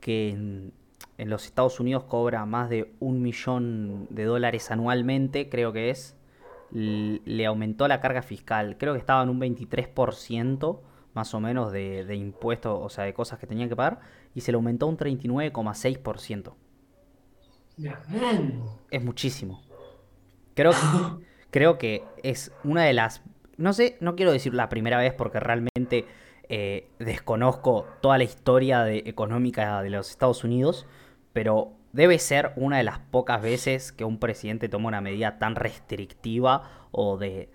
que 0.01 0.71
en, 1.19 1.31
los 1.31 1.45
Estados 1.47 1.81
Unidos 1.81 2.05
cobra 2.05 2.45
más 2.47 2.69
de 2.71 2.95
un 3.01 3.23
millón 3.23 4.07
de 4.11 4.25
dólares 4.25 4.71
anualmente, 4.71 5.49
creo 5.49 5.73
que 5.73 5.91
es, 5.91 6.17
le 6.71 7.47
aumentó 7.47 7.87
la 7.89 8.01
carga 8.01 8.23
fiscal. 8.23 8.77
Creo 8.79 8.95
que 8.95 8.99
estaba 8.99 9.23
en 9.23 9.29
un 9.29 9.41
23% 9.41 10.81
más 11.15 11.35
o 11.35 11.41
menos 11.41 11.73
de, 11.73 12.05
de 12.05 12.17
impuestos, 12.17 12.79
o 12.83 12.89
sea, 12.89 13.05
de 13.05 13.13
cosas 13.13 13.39
que 13.39 13.47
tenían 13.47 13.69
que 13.69 13.77
pagar, 13.77 14.01
y 14.35 14.41
se 14.41 14.51
le 14.51 14.57
aumentó 14.57 14.87
un 14.87 14.97
39,6%. 14.97 16.55
Es 18.91 19.05
muchísimo. 19.05 19.63
Creo 20.55 20.73
creo 21.51 21.79
que 21.79 22.05
es 22.23 22.53
una 22.65 22.85
de 22.85 22.95
las 22.95 23.23
no 23.57 23.73
sé, 23.73 23.97
no 24.01 24.17
quiero 24.17 24.33
decir 24.33 24.55
la 24.55 24.69
primera 24.69 24.99
vez 24.99 25.15
porque 25.15 25.39
realmente 25.39 26.07
eh, 26.49 26.89
desconozco 26.99 27.87
toda 28.01 28.19
la 28.19 28.25
historia 28.25 28.83
de, 28.83 29.05
económica 29.07 29.83
de 29.83 29.91
los 29.91 30.11
Estados 30.11 30.45
Unidos, 30.45 30.87
pero 31.33 31.73
debe 31.93 32.19
ser 32.19 32.53
una 32.57 32.79
de 32.79 32.85
las 32.85 32.99
pocas 32.99 33.43
veces 33.43 33.93
que 33.93 34.05
un 34.05 34.19
presidente 34.19 34.69
toma 34.69 34.89
una 34.89 35.01
medida 35.01 35.39
tan 35.39 35.55
restrictiva 35.55 36.89
o 36.91 37.19
de, 37.19 37.51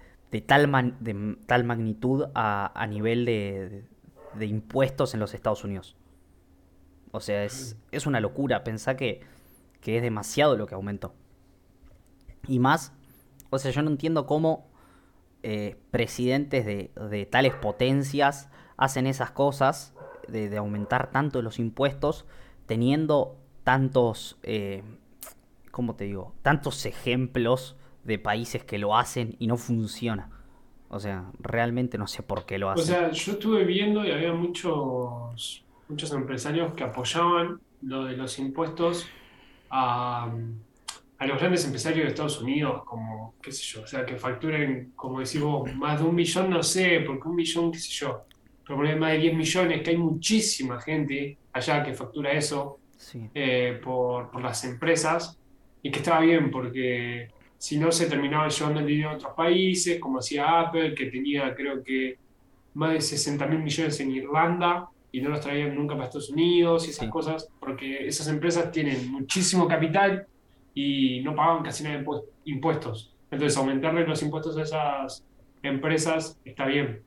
tal, 0.46 0.96
de 1.00 1.38
tal 1.46 1.64
magnitud 1.64 2.26
a, 2.36 2.88
nivel 2.90 3.26
de, 3.26 3.86
impuestos 4.46 5.14
en 5.14 5.20
los 5.20 5.34
Estados 5.34 5.64
Unidos. 5.64 5.96
O 7.12 7.20
sea, 7.20 7.44
es, 7.44 7.78
es 7.92 8.06
una 8.06 8.20
locura 8.20 8.64
pensar 8.64 8.96
que, 8.96 9.22
que 9.82 9.98
es 9.98 10.04
demasiado 10.04 10.58
lo 10.58 10.68
que 10.68 10.76
aumentó. 10.76 11.14
Y 12.48 12.60
más, 12.60 12.94
o 13.50 13.60
sea, 13.60 13.72
yo 13.72 13.82
no 13.82 13.90
entiendo 13.90 14.26
cómo 14.26 14.68
eh, 15.44 15.78
presidentes 15.92 16.66
de, 16.66 17.28
tales 17.32 17.54
potencias 17.54 18.50
hacen 18.76 19.08
esas 19.08 19.32
cosas, 19.32 19.94
de, 20.28 20.56
aumentar 20.58 21.12
tanto 21.12 21.42
los 21.42 21.60
impuestos, 21.60 22.26
teniendo 22.66 23.38
tantos, 23.68 24.40
eh, 24.44 24.82
¿cómo 25.72 25.98
te 25.98 26.06
digo? 26.06 26.34
Tantos 26.42 26.86
ejemplos 26.86 27.76
de 28.06 28.18
países 28.18 28.64
que 28.64 28.78
lo 28.78 28.96
hacen 28.98 29.36
y 29.40 29.48
no 29.48 29.58
funciona. 29.58 30.32
O 30.90 31.02
sea, 31.02 31.32
realmente 31.40 31.98
no 31.98 32.08
sé 32.08 32.24
por 32.24 32.46
qué 32.46 32.60
lo 32.60 32.70
O 32.74 32.80
hacen. 32.80 32.86
sea, 32.86 33.12
yo 33.12 33.34
estuve 33.34 33.64
viendo 33.66 34.06
y 34.06 34.12
había 34.12 34.34
muchos, 34.34 35.66
muchos 35.88 36.12
empresarios 36.14 36.74
que 36.74 36.84
apoyaban 36.84 37.60
lo 37.82 38.06
de 38.06 38.16
los 38.18 38.38
impuestos 38.40 39.06
a, 39.70 40.32
a 41.20 41.28
los 41.28 41.40
grandes 41.40 41.66
empresarios 41.66 42.04
de 42.06 42.10
Estados 42.10 42.42
Unidos, 42.42 42.84
como, 42.86 43.36
qué 43.42 43.52
sé 43.52 43.64
yo, 43.66 43.84
o 43.84 43.88
sea, 43.88 44.06
que 44.06 44.18
facturen, 44.18 44.92
como 44.96 45.20
decís 45.20 45.42
vos, 45.42 45.74
más 45.76 46.00
de 46.02 46.06
un 46.08 46.16
millón, 46.16 46.50
no 46.52 46.64
sé, 46.64 47.02
porque 47.06 47.28
un 47.28 47.36
millón, 47.36 47.72
qué 47.72 47.80
sé 47.80 47.92
yo, 47.92 48.26
pero 48.66 48.78
poner 48.78 48.98
más 49.00 49.14
de 49.14 49.20
10 49.20 49.36
millones, 49.36 49.82
que 49.84 49.90
hay 49.92 49.98
muchísima 49.98 50.80
gente 50.82 51.40
allá 51.54 51.84
que 51.84 51.94
factura 51.94 52.32
eso 52.34 52.82
Sí, 52.98 53.32
eh, 53.34 53.80
por, 53.84 54.32
por 54.32 54.42
las 54.44 54.64
empresas 54.66 55.40
y 55.82 55.92
que 55.92 56.00
estaba 56.00 56.22
bien 56.22 56.52
porque 56.52 57.30
si 57.58 57.78
no 57.80 57.92
se 57.92 58.08
terminaba 58.10 58.48
llevando 58.50 58.80
el 58.82 58.88
dinero 58.88 59.12
a 59.12 59.16
otros 59.16 59.34
países, 59.36 60.00
como 60.00 60.20
hacía 60.20 60.62
Apple, 60.62 60.96
que 60.96 61.08
tenía 61.08 61.54
creo 61.56 61.84
que 61.84 62.20
más 62.74 62.94
de 62.94 63.02
60 63.02 63.48
mil 63.48 63.60
millones 63.60 64.00
en 64.00 64.12
Irlanda 64.12 64.90
y 65.12 65.22
no 65.22 65.30
los 65.30 65.42
traían 65.42 65.76
nunca 65.76 65.96
para 65.96 66.06
Estados 66.08 66.30
Unidos 66.30 66.88
y 66.88 66.92
esas 66.92 67.08
sí, 67.08 67.10
cosas, 67.10 67.50
porque 67.60 68.08
esas 68.08 68.28
empresas 68.30 68.72
tienen 68.72 69.12
muchísimo 69.12 69.68
capital 69.68 70.28
y 70.74 71.22
no 71.24 71.36
pagaban 71.36 71.64
casi 71.64 71.84
nada 71.84 71.98
de 71.98 72.06
impu- 72.06 72.26
impuestos. 72.46 73.16
Entonces 73.32 73.58
aumentarle 73.58 74.06
los 74.08 74.22
impuestos 74.24 74.58
a 74.58 74.64
esas 74.64 75.26
empresas 75.64 76.40
está 76.46 76.66
bien. 76.68 77.04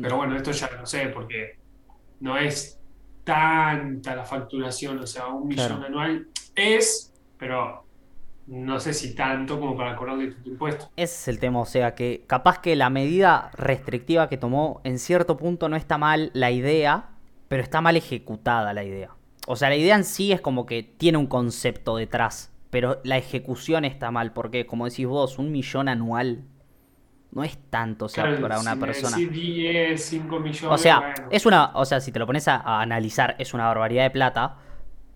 Pero 0.00 0.16
bueno, 0.16 0.36
esto 0.36 0.52
ya 0.52 0.68
no 0.78 0.86
sé, 0.86 1.08
porque 1.08 1.58
no 2.20 2.38
es 2.38 2.79
tanta 3.30 4.16
la 4.16 4.24
facturación, 4.24 4.98
o 4.98 5.06
sea, 5.06 5.28
un 5.28 5.46
millón 5.46 5.68
claro. 5.68 5.84
anual 5.86 6.26
es, 6.56 7.14
pero 7.38 7.84
no 8.48 8.80
sé 8.80 8.92
si 8.92 9.14
tanto 9.14 9.60
como 9.60 9.76
para 9.76 9.94
cobrarle 9.94 10.32
tu 10.32 10.50
impuesto. 10.50 10.90
Ese 10.96 11.14
es 11.14 11.28
el 11.28 11.38
tema, 11.38 11.60
o 11.60 11.64
sea 11.64 11.94
que 11.94 12.24
capaz 12.26 12.58
que 12.58 12.74
la 12.74 12.90
medida 12.90 13.52
restrictiva 13.54 14.28
que 14.28 14.36
tomó 14.36 14.80
en 14.82 14.98
cierto 14.98 15.36
punto 15.36 15.68
no 15.68 15.76
está 15.76 15.96
mal 15.96 16.32
la 16.34 16.50
idea, 16.50 17.10
pero 17.46 17.62
está 17.62 17.80
mal 17.80 17.96
ejecutada 17.96 18.72
la 18.74 18.82
idea. 18.82 19.10
O 19.46 19.54
sea, 19.54 19.68
la 19.68 19.76
idea 19.76 19.94
en 19.94 20.04
sí 20.04 20.32
es 20.32 20.40
como 20.40 20.66
que 20.66 20.82
tiene 20.82 21.18
un 21.18 21.28
concepto 21.28 21.96
detrás, 21.96 22.52
pero 22.70 23.00
la 23.04 23.16
ejecución 23.16 23.84
está 23.84 24.10
mal, 24.10 24.32
porque 24.32 24.66
como 24.66 24.86
decís 24.86 25.06
vos, 25.06 25.38
un 25.38 25.52
millón 25.52 25.88
anual 25.88 26.42
no 27.32 27.44
es 27.44 27.58
tanto, 27.70 28.06
o 28.06 28.08
sea, 28.08 28.24
Claro, 28.24 28.40
para 28.40 28.56
si 28.56 28.62
una 28.62 28.74
me 28.74 28.80
persona. 28.86 29.16
decís 29.16 29.30
10, 29.30 30.04
5 30.04 30.36
O 30.36 30.40
millones, 30.40 30.80
sea, 30.80 31.00
bueno. 31.00 31.28
es 31.30 31.46
una, 31.46 31.72
o 31.74 31.84
sea, 31.84 32.00
si 32.00 32.12
te 32.12 32.18
lo 32.18 32.26
pones 32.26 32.48
a, 32.48 32.56
a 32.56 32.80
analizar, 32.82 33.36
es 33.38 33.54
una 33.54 33.66
barbaridad 33.66 34.04
de 34.04 34.10
plata, 34.10 34.58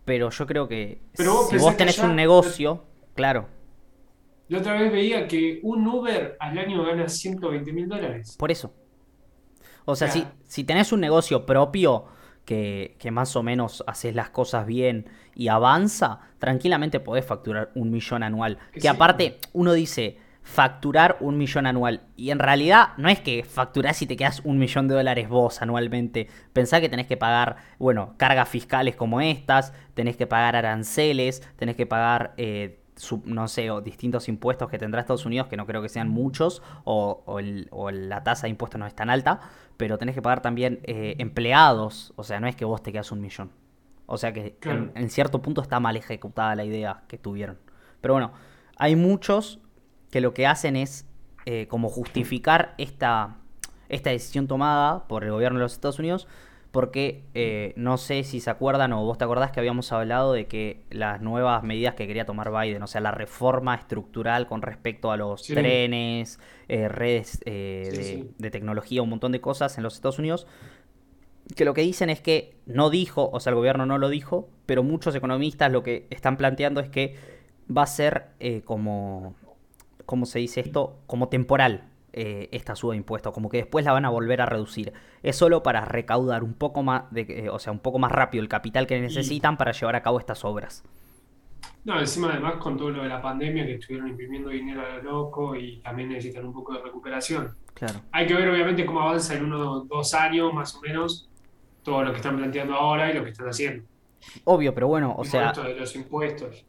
pero 0.04 0.30
yo 0.30 0.46
creo 0.46 0.68
que 0.68 1.02
Pero 1.16 1.34
vos 1.34 1.48
si 1.48 1.58
vos 1.58 1.76
tenés 1.76 2.02
un 2.02 2.14
negocio, 2.16 2.84
claro, 3.14 3.48
la 4.48 4.58
otra 4.58 4.74
vez 4.74 4.92
veía 4.92 5.26
que 5.28 5.60
un 5.62 5.86
Uber 5.86 6.36
al 6.40 6.58
año 6.58 6.82
gana 6.84 7.08
120 7.08 7.72
mil 7.72 7.88
dólares. 7.88 8.36
por 8.36 8.50
eso. 8.50 8.74
O 9.84 9.92
O 9.92 9.96
sea, 9.96 10.08
si, 10.08 10.20
sea, 10.20 10.34
si 10.46 10.64
tenés 10.64 10.92
un 10.92 11.00
negocio 11.00 11.44
propio 11.46 12.06
que, 12.44 12.96
que 12.98 13.10
más 13.10 13.36
o 13.36 13.42
menos 13.42 13.84
haces 13.86 14.14
las 14.14 14.30
cosas 14.30 14.66
bien 14.66 15.08
y 15.34 15.48
avanza, 15.48 16.20
tranquilamente 16.38 17.00
podés 17.00 17.24
facturar 17.26 17.70
un 17.74 17.90
millón 17.90 18.22
anual. 18.22 18.58
que 18.72 18.80
Que 18.80 18.88
sí. 18.88 18.88
aparte, 18.88 19.38
uno 19.52 19.72
dice 19.72 20.18
facturar 20.44 21.16
un 21.20 21.36
millón 21.36 21.66
anual. 21.66 22.02
Y 22.16 22.30
en 22.30 22.38
realidad 22.38 22.90
no 22.96 23.08
es 23.08 23.18
que 23.18 23.42
facturás 23.42 24.00
y 24.02 24.06
te 24.06 24.16
quedas 24.16 24.40
un 24.44 24.58
millón 24.58 24.86
de 24.86 24.94
dólares 24.94 25.28
vos 25.28 25.60
anualmente. 25.62 26.28
Pensá 26.52 26.80
que 26.80 26.88
tenés 26.88 27.06
que 27.06 27.16
pagar, 27.16 27.56
bueno, 27.78 28.14
cargas 28.18 28.48
fiscales 28.48 28.94
como 28.94 29.20
estas, 29.20 29.72
tenés 29.94 30.16
que 30.16 30.26
pagar 30.26 30.54
aranceles, 30.54 31.42
tenés 31.56 31.74
que 31.76 31.86
pagar... 31.86 32.34
eh, 32.36 32.80
sub- 32.96 33.26
no 33.26 33.48
sé, 33.48 33.72
o 33.72 33.80
distintos 33.80 34.28
impuestos 34.28 34.70
que 34.70 34.78
tendrá 34.78 35.00
Estados 35.00 35.26
Unidos, 35.26 35.48
que 35.48 35.56
no 35.56 35.66
creo 35.66 35.82
que 35.82 35.88
sean 35.88 36.08
muchos, 36.08 36.62
o, 36.84 37.24
o 37.26 37.40
el- 37.40 37.66
o 37.72 37.90
la 37.90 38.22
tasa 38.22 38.42
de 38.46 38.50
impuestos 38.50 38.78
no 38.78 38.86
es 38.86 38.94
tan 38.94 39.10
alta, 39.10 39.40
pero 39.76 39.98
tenés 39.98 40.14
que 40.14 40.22
pagar 40.22 40.42
también 40.42 40.78
eh, 40.84 41.16
empleados, 41.18 42.12
o 42.14 42.22
sea, 42.22 42.38
no 42.38 42.46
es 42.46 42.54
que 42.54 42.64
vos 42.64 42.84
te 42.84 42.92
quedas 42.92 43.10
un 43.10 43.20
millón. 43.20 43.50
O 44.06 44.16
sea 44.16 44.32
que 44.32 44.58
en 44.94 45.10
cierto 45.10 45.42
punto 45.42 45.60
está 45.60 45.80
mal 45.80 45.96
ejecutada 45.96 46.54
la 46.54 46.64
idea 46.64 47.02
que 47.08 47.18
tuvieron. 47.18 47.58
Pero 48.00 48.14
bueno, 48.14 48.30
hay 48.76 48.94
muchos 48.94 49.58
que 50.14 50.20
lo 50.20 50.32
que 50.32 50.46
hacen 50.46 50.76
es 50.76 51.08
eh, 51.44 51.66
como 51.66 51.88
justificar 51.88 52.76
esta, 52.78 53.38
esta 53.88 54.10
decisión 54.10 54.46
tomada 54.46 55.08
por 55.08 55.24
el 55.24 55.32
gobierno 55.32 55.58
de 55.58 55.64
los 55.64 55.72
Estados 55.72 55.98
Unidos, 55.98 56.28
porque 56.70 57.24
eh, 57.34 57.72
no 57.74 57.98
sé 57.98 58.22
si 58.22 58.38
se 58.38 58.48
acuerdan 58.48 58.92
o 58.92 59.02
vos 59.02 59.18
te 59.18 59.24
acordás 59.24 59.50
que 59.50 59.58
habíamos 59.58 59.90
hablado 59.90 60.32
de 60.32 60.46
que 60.46 60.84
las 60.90 61.20
nuevas 61.20 61.64
medidas 61.64 61.96
que 61.96 62.06
quería 62.06 62.26
tomar 62.26 62.52
Biden, 62.52 62.80
o 62.84 62.86
sea, 62.86 63.00
la 63.00 63.10
reforma 63.10 63.74
estructural 63.74 64.46
con 64.46 64.62
respecto 64.62 65.10
a 65.10 65.16
los 65.16 65.42
Sí, 65.42 65.52
trenes, 65.52 66.38
eh, 66.68 66.86
redes 66.86 67.40
eh, 67.44 67.88
sí, 67.90 67.96
de, 67.96 68.04
sí. 68.04 68.30
de 68.38 68.50
tecnología, 68.52 69.02
un 69.02 69.10
montón 69.10 69.32
de 69.32 69.40
cosas 69.40 69.76
en 69.78 69.82
los 69.82 69.96
Estados 69.96 70.20
Unidos, 70.20 70.46
que 71.56 71.64
lo 71.64 71.74
que 71.74 71.80
dicen 71.80 72.08
es 72.08 72.20
que 72.20 72.54
no 72.66 72.88
dijo, 72.88 73.30
o 73.32 73.40
sea, 73.40 73.50
el 73.50 73.56
gobierno 73.56 73.84
no 73.84 73.98
lo 73.98 74.10
dijo, 74.10 74.48
pero 74.64 74.84
muchos 74.84 75.12
economistas 75.16 75.72
lo 75.72 75.82
que 75.82 76.06
están 76.10 76.36
planteando 76.36 76.80
es 76.80 76.88
que 76.88 77.16
va 77.68 77.82
a 77.82 77.86
ser 77.88 78.28
como, 78.64 79.34
¿cómo 80.06 80.26
se 80.26 80.38
dice 80.38 80.60
esto? 80.60 80.98
Como 81.06 81.28
temporal 81.28 81.88
eh, 82.12 82.48
esta 82.52 82.76
suba 82.76 82.92
de 82.92 82.98
impuestos, 82.98 83.32
como 83.32 83.48
que 83.48 83.58
después 83.58 83.84
la 83.84 83.92
van 83.92 84.04
a 84.04 84.10
volver 84.10 84.40
a 84.40 84.46
reducir. 84.46 84.92
Es 85.22 85.36
solo 85.36 85.62
para 85.62 85.84
recaudar 85.84 86.44
un 86.44 86.54
poco 86.54 86.82
más, 86.82 87.10
de, 87.12 87.22
eh, 87.28 87.48
o 87.50 87.58
sea, 87.58 87.72
un 87.72 87.80
poco 87.80 87.98
más 87.98 88.12
rápido 88.12 88.42
el 88.42 88.48
capital 88.48 88.86
que 88.86 88.98
Y 88.98 89.00
necesitan 89.00 89.56
para 89.56 89.72
llevar 89.72 89.96
a 89.96 90.02
cabo 90.02 90.18
estas 90.20 90.44
obras. 90.44 90.84
no, 91.84 91.98
encima 92.00 92.30
además 92.30 92.54
con 92.56 92.76
todo 92.76 92.90
lo 92.90 93.02
de 93.02 93.08
la 93.08 93.20
pandemia 93.20 93.66
que 93.66 93.74
estuvieron 93.74 94.08
imprimiendo 94.08 94.48
dinero 94.50 94.82
a 94.86 94.96
lo 94.96 95.02
loco 95.02 95.54
y 95.56 95.78
también 95.78 96.08
necesitan 96.08 96.46
un 96.46 96.52
poco 96.54 96.72
de 96.74 96.80
recuperación. 96.82 97.54
Claro. 97.74 98.00
Hay 98.12 98.26
que 98.26 98.34
ver 98.34 98.48
obviamente 98.48 98.86
cómo 98.86 99.00
avanza 99.02 99.34
en 99.34 99.44
unos 99.44 99.86
dos 99.88 100.14
años 100.14 100.52
más 100.54 100.74
o 100.76 100.80
menos 100.80 101.28
todo 101.82 102.02
lo 102.02 102.10
que 102.12 102.16
están 102.18 102.36
planteando 102.36 102.74
ahora 102.74 103.10
y 103.10 103.14
lo 103.14 103.24
que 103.24 103.30
están 103.30 103.48
haciendo. 103.48 103.84
Obvio, 104.44 104.72
pero 104.74 104.88
bueno, 104.88 105.14
o 105.18 105.24
sea, 105.24 105.48
esto 105.48 105.62
de 105.64 105.74
los 105.74 105.94
impuestos. 105.96 106.64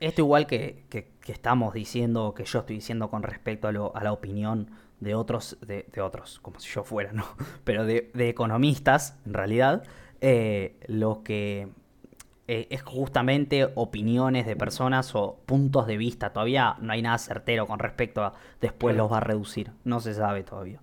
Esto 0.00 0.20
igual 0.22 0.46
que, 0.46 0.84
que- 0.88 1.12
que 1.28 1.32
estamos 1.32 1.74
diciendo, 1.74 2.32
que 2.32 2.46
yo 2.46 2.60
estoy 2.60 2.76
diciendo 2.76 3.10
con 3.10 3.22
respecto 3.22 3.68
a, 3.68 3.72
lo- 3.72 3.94
a 3.94 4.02
la 4.02 4.12
opinión 4.12 4.70
de 5.00 5.14
otros, 5.14 5.58
de, 5.60 5.86
de 5.92 6.00
otros, 6.00 6.40
como 6.40 6.58
si 6.58 6.70
yo 6.72 6.84
fuera, 6.84 7.12
¿no? 7.12 7.26
Pero 7.64 7.84
de, 7.84 8.10
de 8.14 8.30
economistas, 8.30 9.14
en 9.26 9.34
realidad, 9.34 9.82
eh, 10.22 10.80
lo 10.86 11.22
que 11.22 11.68
eh, 12.46 12.66
es 12.70 12.80
justamente 12.82 13.70
opiniones 13.74 14.46
de 14.46 14.56
personas 14.56 15.14
o 15.14 15.38
puntos 15.44 15.86
de 15.86 15.98
vista. 15.98 16.32
Todavía 16.32 16.76
no 16.80 16.94
hay 16.94 17.02
nada 17.02 17.18
certero 17.18 17.66
con 17.66 17.78
respecto 17.78 18.24
a 18.24 18.32
después 18.62 18.96
los 18.96 19.12
va 19.12 19.18
a 19.18 19.20
reducir. 19.20 19.70
No 19.84 20.00
se 20.00 20.14
sabe 20.14 20.44
todavía. 20.44 20.80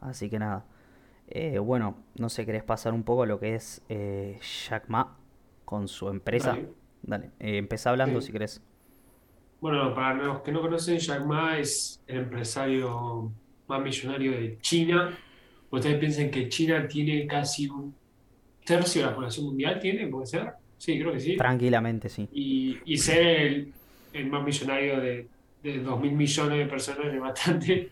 Así 0.00 0.30
que 0.30 0.38
nada. 0.38 0.64
Eh, 1.26 1.58
bueno, 1.58 1.96
no 2.20 2.28
sé, 2.28 2.46
¿querés 2.46 2.62
pasar 2.62 2.92
un 2.94 3.02
poco 3.02 3.26
lo 3.26 3.40
que 3.40 3.56
es 3.56 3.82
eh, 3.88 4.38
Jack 4.68 4.84
Ma 4.86 5.16
con 5.64 5.88
su 5.88 6.08
empresa? 6.08 6.52
Dale. 6.52 6.68
Dale, 7.02 7.30
empezá 7.40 7.90
hablando 7.90 8.20
si 8.20 8.30
querés. 8.30 8.62
Bueno, 9.62 9.94
para 9.94 10.14
los 10.14 10.40
que 10.40 10.50
no 10.50 10.60
conocen, 10.60 10.98
Jack 10.98 11.24
Ma 11.24 11.56
es 11.56 12.02
el 12.08 12.18
empresario 12.18 13.30
más 13.68 13.80
millonario 13.80 14.32
de 14.32 14.58
China. 14.60 15.16
¿Ustedes 15.70 15.98
piensan 15.98 16.30
que 16.32 16.48
China 16.48 16.86
tiene 16.88 17.26
casi 17.28 17.68
un 17.68 17.94
tercio 18.64 19.02
de 19.02 19.06
la 19.06 19.14
población 19.14 19.46
mundial? 19.46 19.78
¿Tiene? 19.80 20.08
¿Puede 20.08 20.26
ser? 20.26 20.50
Sí, 20.76 20.98
creo 20.98 21.12
que 21.12 21.20
sí. 21.20 21.36
Tranquilamente, 21.36 22.08
sí. 22.08 22.28
Y, 22.32 22.78
y 22.84 22.96
ser 22.98 23.24
el, 23.24 23.72
el 24.12 24.26
más 24.26 24.44
millonario 24.44 25.00
de, 25.00 25.28
de 25.62 25.78
2 25.78 26.00
mil 26.00 26.12
millones 26.12 26.58
de 26.58 26.66
personas 26.66 27.14
es 27.14 27.20
bastante. 27.20 27.90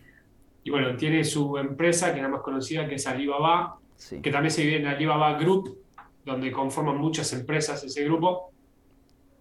Y 0.65 0.69
bueno, 0.69 0.95
tiene 0.97 1.23
su 1.23 1.57
empresa, 1.57 2.11
que 2.11 2.17
es 2.17 2.21
la 2.23 2.27
más 2.29 2.41
conocida, 2.41 2.85
que 2.87 2.95
es 2.95 3.07
Alibaba, 3.07 3.77
Sí. 3.95 4.19
que 4.21 4.29
también 4.29 4.51
se 4.51 4.61
divide 4.63 4.79
en 4.79 4.87
Alibaba 4.87 5.37
Group, 5.39 5.77
donde 6.25 6.51
conforman 6.51 6.97
muchas 6.97 7.31
empresas 7.33 7.81
ese 7.83 8.03
grupo. 8.03 8.51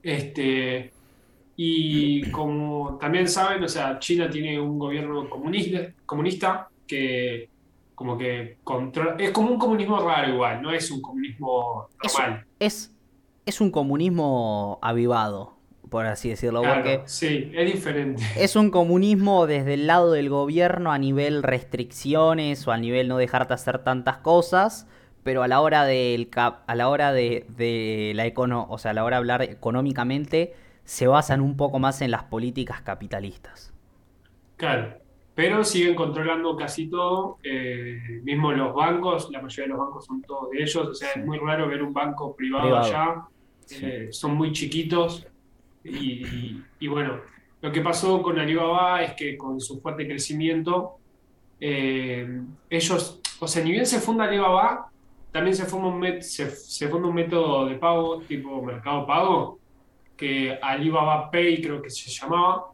Este, 0.03 0.93
y 1.63 2.31
como 2.31 2.97
también 2.99 3.29
saben, 3.29 3.63
o 3.65 3.69
sea, 3.69 3.99
China 3.99 4.31
tiene 4.31 4.59
un 4.61 4.79
gobierno 4.79 5.29
comunista, 5.29 5.93
comunista 6.07 6.69
que 6.87 7.51
como 7.95 8.17
que 8.17 8.59
controla, 8.65 9.17
es 9.19 9.31
como 9.31 9.51
un 9.51 9.59
comunismo 9.59 9.99
raro 10.01 10.33
igual, 10.33 10.63
no 10.63 10.73
es 10.73 10.91
un 10.91 11.03
comunismo 11.03 11.89
Es, 12.03 12.15
normal. 12.15 12.47
es, 12.59 12.95
es 13.45 13.61
un 13.61 13.71
comunismo 13.71 14.79
avivado, 14.81 15.59
por 15.91 16.07
así 16.07 16.31
decirlo, 16.31 16.63
porque 16.63 17.03
sí, 17.05 17.51
es 17.55 17.73
diferente. 17.75 18.23
es 18.35 18.57
un 18.57 18.71
comunismo 18.71 19.47
desde 19.47 19.75
el 19.75 19.87
lado 19.87 20.13
del 20.13 20.31
gobierno 20.31 20.93
a 20.93 20.99
nivel 20.99 21.43
restricciones 21.43 22.67
o 22.67 22.73
a 22.73 22.79
nivel 22.79 23.09
no 23.09 23.19
dejarte 23.19 23.53
hacer 23.55 23.81
tantas 23.85 24.19
cosas, 24.19 24.87
pero 25.23 25.43
a 25.43 25.49
la 25.49 25.61
hora 25.61 25.85
del 25.85 26.31
cap- 26.31 26.63
a 26.67 26.75
la 26.75 26.89
hora 26.89 27.13
de, 27.13 27.45
de 27.57 28.13
la 28.15 28.25
econo, 28.27 28.67
o 28.71 28.79
sea, 28.79 28.93
a 28.93 28.95
la 28.95 29.05
hora 29.05 29.17
de 29.17 29.19
hablar 29.19 29.43
económicamente 29.43 30.55
se 30.91 31.07
basan 31.07 31.41
un 31.41 31.57
poco 31.57 31.79
más 31.79 32.03
en 32.03 32.11
las 32.11 32.25
políticas 32.25 32.81
capitalistas. 32.83 33.73
Claro, 34.57 34.95
pero 35.37 35.63
siguen 35.63 35.95
controlando 35.95 36.57
casi 36.57 36.89
todo, 36.91 37.39
eh, 37.45 38.21
mismo 38.25 38.51
los 38.51 38.75
bancos, 38.75 39.31
la 39.31 39.41
mayoría 39.41 39.67
de 39.67 39.69
los 39.69 39.79
bancos 39.79 40.05
son 40.05 40.21
todos 40.23 40.51
de 40.51 40.59
ellos, 40.63 40.77
o 40.89 40.93
sea, 40.95 41.11
Sí. 41.15 41.21
es 41.21 41.25
muy 41.27 41.39
raro 41.39 41.69
ver 41.69 41.81
un 41.85 41.93
banco 41.93 42.35
privado 42.35 42.65
Privado. 42.65 42.85
allá, 42.85 43.23
Sí. 43.67 43.87
eh, 43.87 44.09
son 44.11 44.35
muy 44.37 44.51
chiquitos 44.53 45.27
Y, 45.85 46.61
y 46.81 46.89
bueno, 46.89 47.21
lo 47.63 47.71
que 47.73 47.81
pasó 47.81 48.21
con 48.21 48.39
Alibaba 48.39 49.03
es 49.03 49.15
que 49.15 49.39
con 49.39 49.61
su 49.61 49.81
fuerte 49.81 50.07
crecimiento, 50.07 50.99
eh, 51.61 52.29
ellos, 52.69 53.21
o 53.39 53.47
sea, 53.49 53.63
ni 53.65 53.71
bien 53.73 53.87
se 53.87 54.01
funda 54.01 54.25
Alibaba, 54.25 54.91
también 55.33 55.55
se 55.57 55.65
funda 55.67 55.89
un, 55.89 56.01
met- 56.01 56.21
se, 56.23 56.51
se 56.51 56.89
funda 56.89 57.09
un 57.09 57.15
método 57.15 57.67
de 57.67 57.77
pago 57.77 58.21
tipo 58.23 58.61
Mercado 58.63 59.07
Pago, 59.07 59.60
que 60.21 60.59
Alibaba 60.61 61.31
Pay 61.31 61.63
creo 61.63 61.81
que 61.81 61.89
se 61.89 62.11
llamaba, 62.11 62.67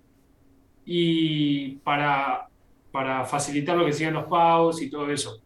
y 0.85 1.77
para, 1.77 2.49
para 2.91 3.25
facilitar 3.25 3.77
lo 3.77 3.87
que 3.87 3.93
sean 3.93 4.15
los 4.15 4.25
pagos 4.25 4.83
y 4.83 4.91
todo 4.91 5.09
eso. 5.11 5.41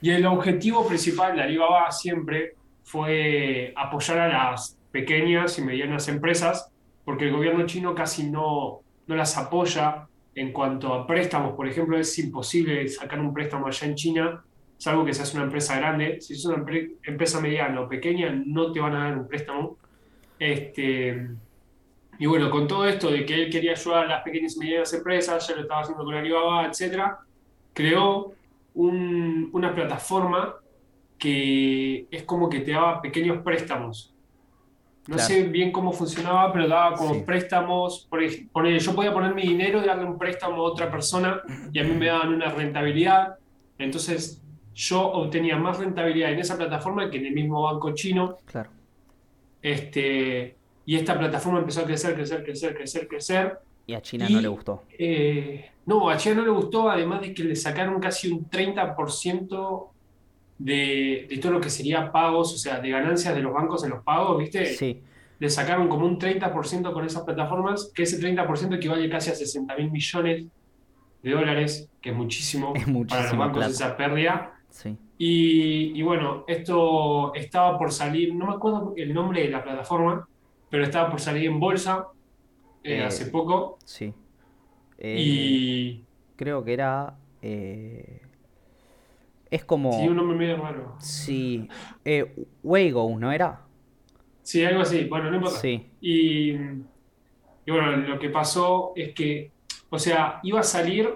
Y 0.00 0.10
el 0.10 0.24
objetivo 0.24 0.86
principal 0.86 1.36
de 1.36 1.42
Alibaba 1.42 1.90
siempre 1.92 2.54
fue 2.82 3.72
apoyar 3.76 4.18
a 4.18 4.28
las 4.28 4.78
pequeñas 4.90 5.58
y 5.58 5.62
medianas 5.62 6.08
empresas, 6.08 6.70
porque 7.04 7.26
el 7.26 7.32
gobierno 7.32 7.66
chino 7.66 7.94
casi 7.94 8.30
no, 8.30 8.80
no 9.06 9.14
las 9.14 9.36
apoya 9.36 10.08
en 10.34 10.52
cuanto 10.52 10.94
a 10.94 11.06
préstamos. 11.06 11.54
Por 11.54 11.68
ejemplo, 11.68 11.98
es 11.98 12.18
imposible 12.18 12.88
sacar 12.88 13.20
un 13.20 13.34
préstamo 13.34 13.66
allá 13.66 13.86
en 13.86 13.94
China, 13.94 14.44
salvo 14.78 15.04
que 15.04 15.14
seas 15.14 15.34
una 15.34 15.44
empresa 15.44 15.76
grande. 15.78 16.20
Si 16.20 16.34
es 16.34 16.44
una 16.44 16.56
empre- 16.62 16.92
empresa 17.02 17.40
mediana 17.40 17.80
o 17.80 17.88
pequeña, 17.88 18.30
no 18.44 18.72
te 18.72 18.80
van 18.80 18.94
a 18.94 19.04
dar 19.04 19.18
un 19.18 19.26
préstamo. 19.26 19.78
Este, 20.38 21.28
y 22.18 22.26
bueno, 22.26 22.50
con 22.50 22.66
todo 22.66 22.86
esto 22.86 23.10
de 23.10 23.24
que 23.26 23.34
él 23.44 23.50
quería 23.50 23.72
ayudar 23.72 24.04
a 24.04 24.08
las 24.08 24.22
pequeñas 24.22 24.56
y 24.56 24.60
medianas 24.60 24.92
empresas, 24.92 25.46
ya 25.48 25.54
lo 25.56 25.62
estaba 25.62 25.80
haciendo 25.82 26.04
con 26.04 26.14
Alibaba, 26.14 26.66
etcétera, 26.66 27.18
creó 27.72 28.32
un- 28.74 29.50
una 29.52 29.74
plataforma 29.74 30.54
que 31.18 32.06
es 32.10 32.22
como 32.24 32.48
que 32.48 32.60
te 32.60 32.72
daba 32.72 33.00
pequeños 33.00 33.42
préstamos. 33.42 34.12
No 35.08 35.14
Claro, 35.14 35.28
sé 35.28 35.44
bien 35.44 35.70
cómo 35.70 35.92
funcionaba, 35.92 36.52
pero 36.52 36.66
daba 36.66 36.96
como 36.96 37.14
sí. 37.14 37.22
préstamos. 37.24 38.06
Por 38.10 38.20
ponele, 38.52 38.78
yo 38.80 38.94
podía 38.94 39.12
poner 39.14 39.34
mi 39.34 39.42
dinero 39.42 39.80
y 39.80 39.86
darle 39.86 40.04
un 40.04 40.18
préstamo 40.18 40.56
a 40.56 40.62
otra 40.62 40.90
persona 40.90 41.40
y 41.72 41.78
a 41.78 41.84
mí 41.84 41.94
me 41.94 42.06
daban 42.06 42.34
una 42.34 42.48
rentabilidad. 42.50 43.36
Entonces 43.78 44.42
yo 44.74 45.00
obtenía 45.00 45.56
más 45.56 45.78
rentabilidad 45.78 46.32
en 46.32 46.40
esa 46.40 46.56
plataforma 46.56 47.08
que 47.08 47.18
en 47.18 47.26
el 47.26 47.32
mismo 47.34 47.62
banco 47.62 47.94
chino. 47.94 48.36
Claro. 48.46 48.70
Este, 49.66 50.56
y 50.84 50.94
esta 50.94 51.18
plataforma 51.18 51.58
empezó 51.58 51.80
a 51.80 51.84
crecer, 51.84 52.14
crecer, 52.14 52.44
crecer, 52.44 52.74
crecer, 52.76 53.08
crecer. 53.08 53.58
Y 53.86 53.94
a 53.94 54.00
China 54.00 54.28
no 54.28 54.40
le 54.40 54.48
gustó. 54.48 54.82
eh, 54.96 55.70
no, 55.86 56.08
a 56.08 56.16
China 56.16 56.36
no 56.36 56.44
le 56.44 56.50
gustó, 56.50 56.88
además 56.90 57.20
de 57.20 57.34
que 57.34 57.42
le 57.44 57.56
sacaron 57.56 58.00
casi 58.00 58.30
un 58.30 58.48
30% 58.48 59.92
de, 60.58 61.26
de 61.28 61.38
todo 61.38 61.52
lo 61.52 61.60
que 61.60 61.70
sería 61.70 62.10
pagos, 62.12 62.54
o 62.54 62.58
sea, 62.58 62.80
de 62.80 62.90
ganancias 62.90 63.34
de 63.34 63.42
los 63.42 63.52
bancos 63.52 63.84
en 63.84 63.90
los 63.90 64.02
pagos, 64.04 64.38
¿viste? 64.38 64.66
Sí, 64.66 65.02
Le 65.38 65.50
sacaron 65.50 65.88
como 65.88 66.06
un 66.06 66.18
30% 66.18 66.92
con 66.92 67.04
esas 67.04 67.24
plataformas, 67.24 67.90
que 67.94 68.04
ese 68.04 68.18
30% 68.18 68.76
equivale 68.76 69.08
casi 69.10 69.30
a 69.30 69.34
sesenta 69.34 69.76
mil 69.76 69.90
millones 69.90 70.46
de 71.22 71.30
dólares, 71.30 71.88
que 72.00 72.10
es 72.10 72.16
muchísimo 72.16 72.72
es 72.74 72.84
para 73.08 73.28
los 73.28 73.36
bancos 73.36 73.58
plata. 73.58 73.70
esa 73.72 73.96
pérdida. 73.96 74.55
Sí. 74.76 74.98
Y, 75.18 75.98
y 75.98 76.02
bueno, 76.02 76.44
esto 76.46 77.34
estaba 77.34 77.78
por 77.78 77.90
salir, 77.92 78.34
no 78.34 78.46
me 78.46 78.54
acuerdo 78.54 78.92
el 78.96 79.14
nombre 79.14 79.42
de 79.42 79.50
la 79.50 79.62
plataforma, 79.64 80.28
pero 80.68 80.84
estaba 80.84 81.10
por 81.10 81.20
salir 81.20 81.46
en 81.46 81.58
bolsa 81.60 82.08
eh, 82.82 83.02
hace 83.02 83.24
Eh, 83.24 83.30
poco. 83.30 83.78
sí. 83.84 84.14
Eh, 84.98 85.16
Y 85.18 86.06
creo 86.36 86.64
que 86.64 86.72
era... 86.74 87.18
eh, 87.42 88.22
es 89.50 89.60
sí, 89.60 89.64
un 89.64 89.66
como... 89.66 89.92
nombre 90.14 90.36
medio 90.36 90.56
raro. 90.58 90.96
Sí. 90.98 91.68
Eh, 92.04 92.34
Weigo, 92.62 93.18
¿no 93.18 93.32
era? 93.32 93.66
Sí, 94.42 94.64
algo 94.64 94.82
así, 94.82 95.04
bueno, 95.06 95.30
no 95.30 95.36
importa. 95.36 95.58
Sí. 95.60 95.90
Y, 96.00 96.52
y 96.52 97.70
bueno, 97.70 97.96
lo 97.96 98.18
que 98.18 98.30
pasó 98.30 98.92
es 98.96 99.12
que, 99.14 99.52
o 99.90 99.98
sea, 99.98 100.40
iba 100.42 100.60
a 100.60 100.62
salir 100.62 101.08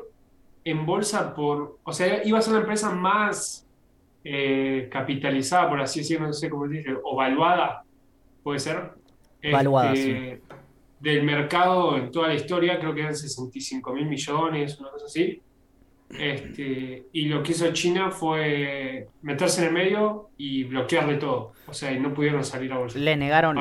en 0.64 0.86
bolsa 0.86 1.34
por, 1.34 1.78
o 1.82 1.92
sea, 1.92 2.24
iba 2.24 2.38
a 2.38 2.42
ser 2.42 2.54
la 2.54 2.60
empresa 2.60 2.90
más 2.90 3.66
eh, 4.24 4.88
capitalizada, 4.90 5.68
por 5.68 5.80
así 5.80 6.00
decirlo, 6.00 6.26
no 6.26 6.32
sé 6.32 6.50
cómo 6.50 6.66
se 6.66 6.74
dice, 6.74 6.96
o 7.02 7.16
valuada, 7.16 7.84
puede 8.42 8.58
ser, 8.58 8.92
Valuada, 9.50 9.94
sí. 9.96 10.10
este, 10.10 10.42
del 11.00 11.22
mercado 11.22 11.96
en 11.96 12.10
toda 12.10 12.28
la 12.28 12.34
historia, 12.34 12.78
creo 12.78 12.94
que 12.94 13.00
eran 13.00 13.16
sesenta 13.16 13.56
y 13.56 13.60
cinco 13.60 13.92
mil 13.94 14.06
millones, 14.06 14.78
una 14.78 14.90
cosa 14.90 15.06
así. 15.06 15.40
Este, 16.18 17.06
y 17.12 17.26
lo 17.26 17.42
que 17.42 17.52
hizo 17.52 17.72
China 17.72 18.10
fue 18.10 19.06
meterse 19.22 19.62
en 19.62 19.68
el 19.68 19.72
medio 19.72 20.30
y 20.36 20.64
bloquearle 20.64 21.16
todo. 21.16 21.52
O 21.68 21.72
sea, 21.72 21.92
y 21.92 22.00
no 22.00 22.12
pudieron 22.12 22.44
salir 22.44 22.72
a 22.72 22.78
bolsa. 22.78 22.98
Le 22.98 23.16
negaron, 23.16 23.56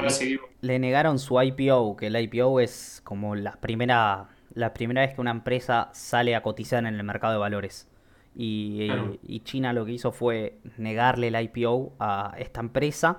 le 0.62 0.80
negaron 0.80 1.20
su 1.20 1.40
IPO, 1.40 1.96
que 1.96 2.08
el 2.08 2.20
IPO 2.20 2.60
es 2.60 3.02
como 3.04 3.36
la 3.36 3.54
primera, 3.54 4.30
la 4.60 4.74
primera 4.74 5.02
vez 5.02 5.14
que 5.16 5.22
una 5.22 5.32
empresa 5.32 5.90
sale 5.94 6.36
a 6.36 6.42
cotizar 6.44 6.80
en 6.86 6.94
el 6.96 7.04
mercado 7.04 7.34
de 7.34 7.40
valores. 7.40 7.88
Y, 8.36 8.86
Claro. 8.88 9.18
y 9.24 9.40
China 9.42 9.74
lo 9.74 9.86
que 9.86 9.92
hizo 9.94 10.12
fue 10.12 10.58
negarle 10.78 11.28
el 11.30 11.36
IPO 11.42 11.94
a 12.00 12.36
esta 12.38 12.60
empresa. 12.60 13.18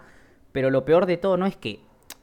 Pero 0.52 0.70
lo 0.70 0.84
peor 0.84 1.06
de 1.06 1.16
todo 1.16 1.36
no 1.36 1.46
es 1.46 1.56
que, 1.56 1.80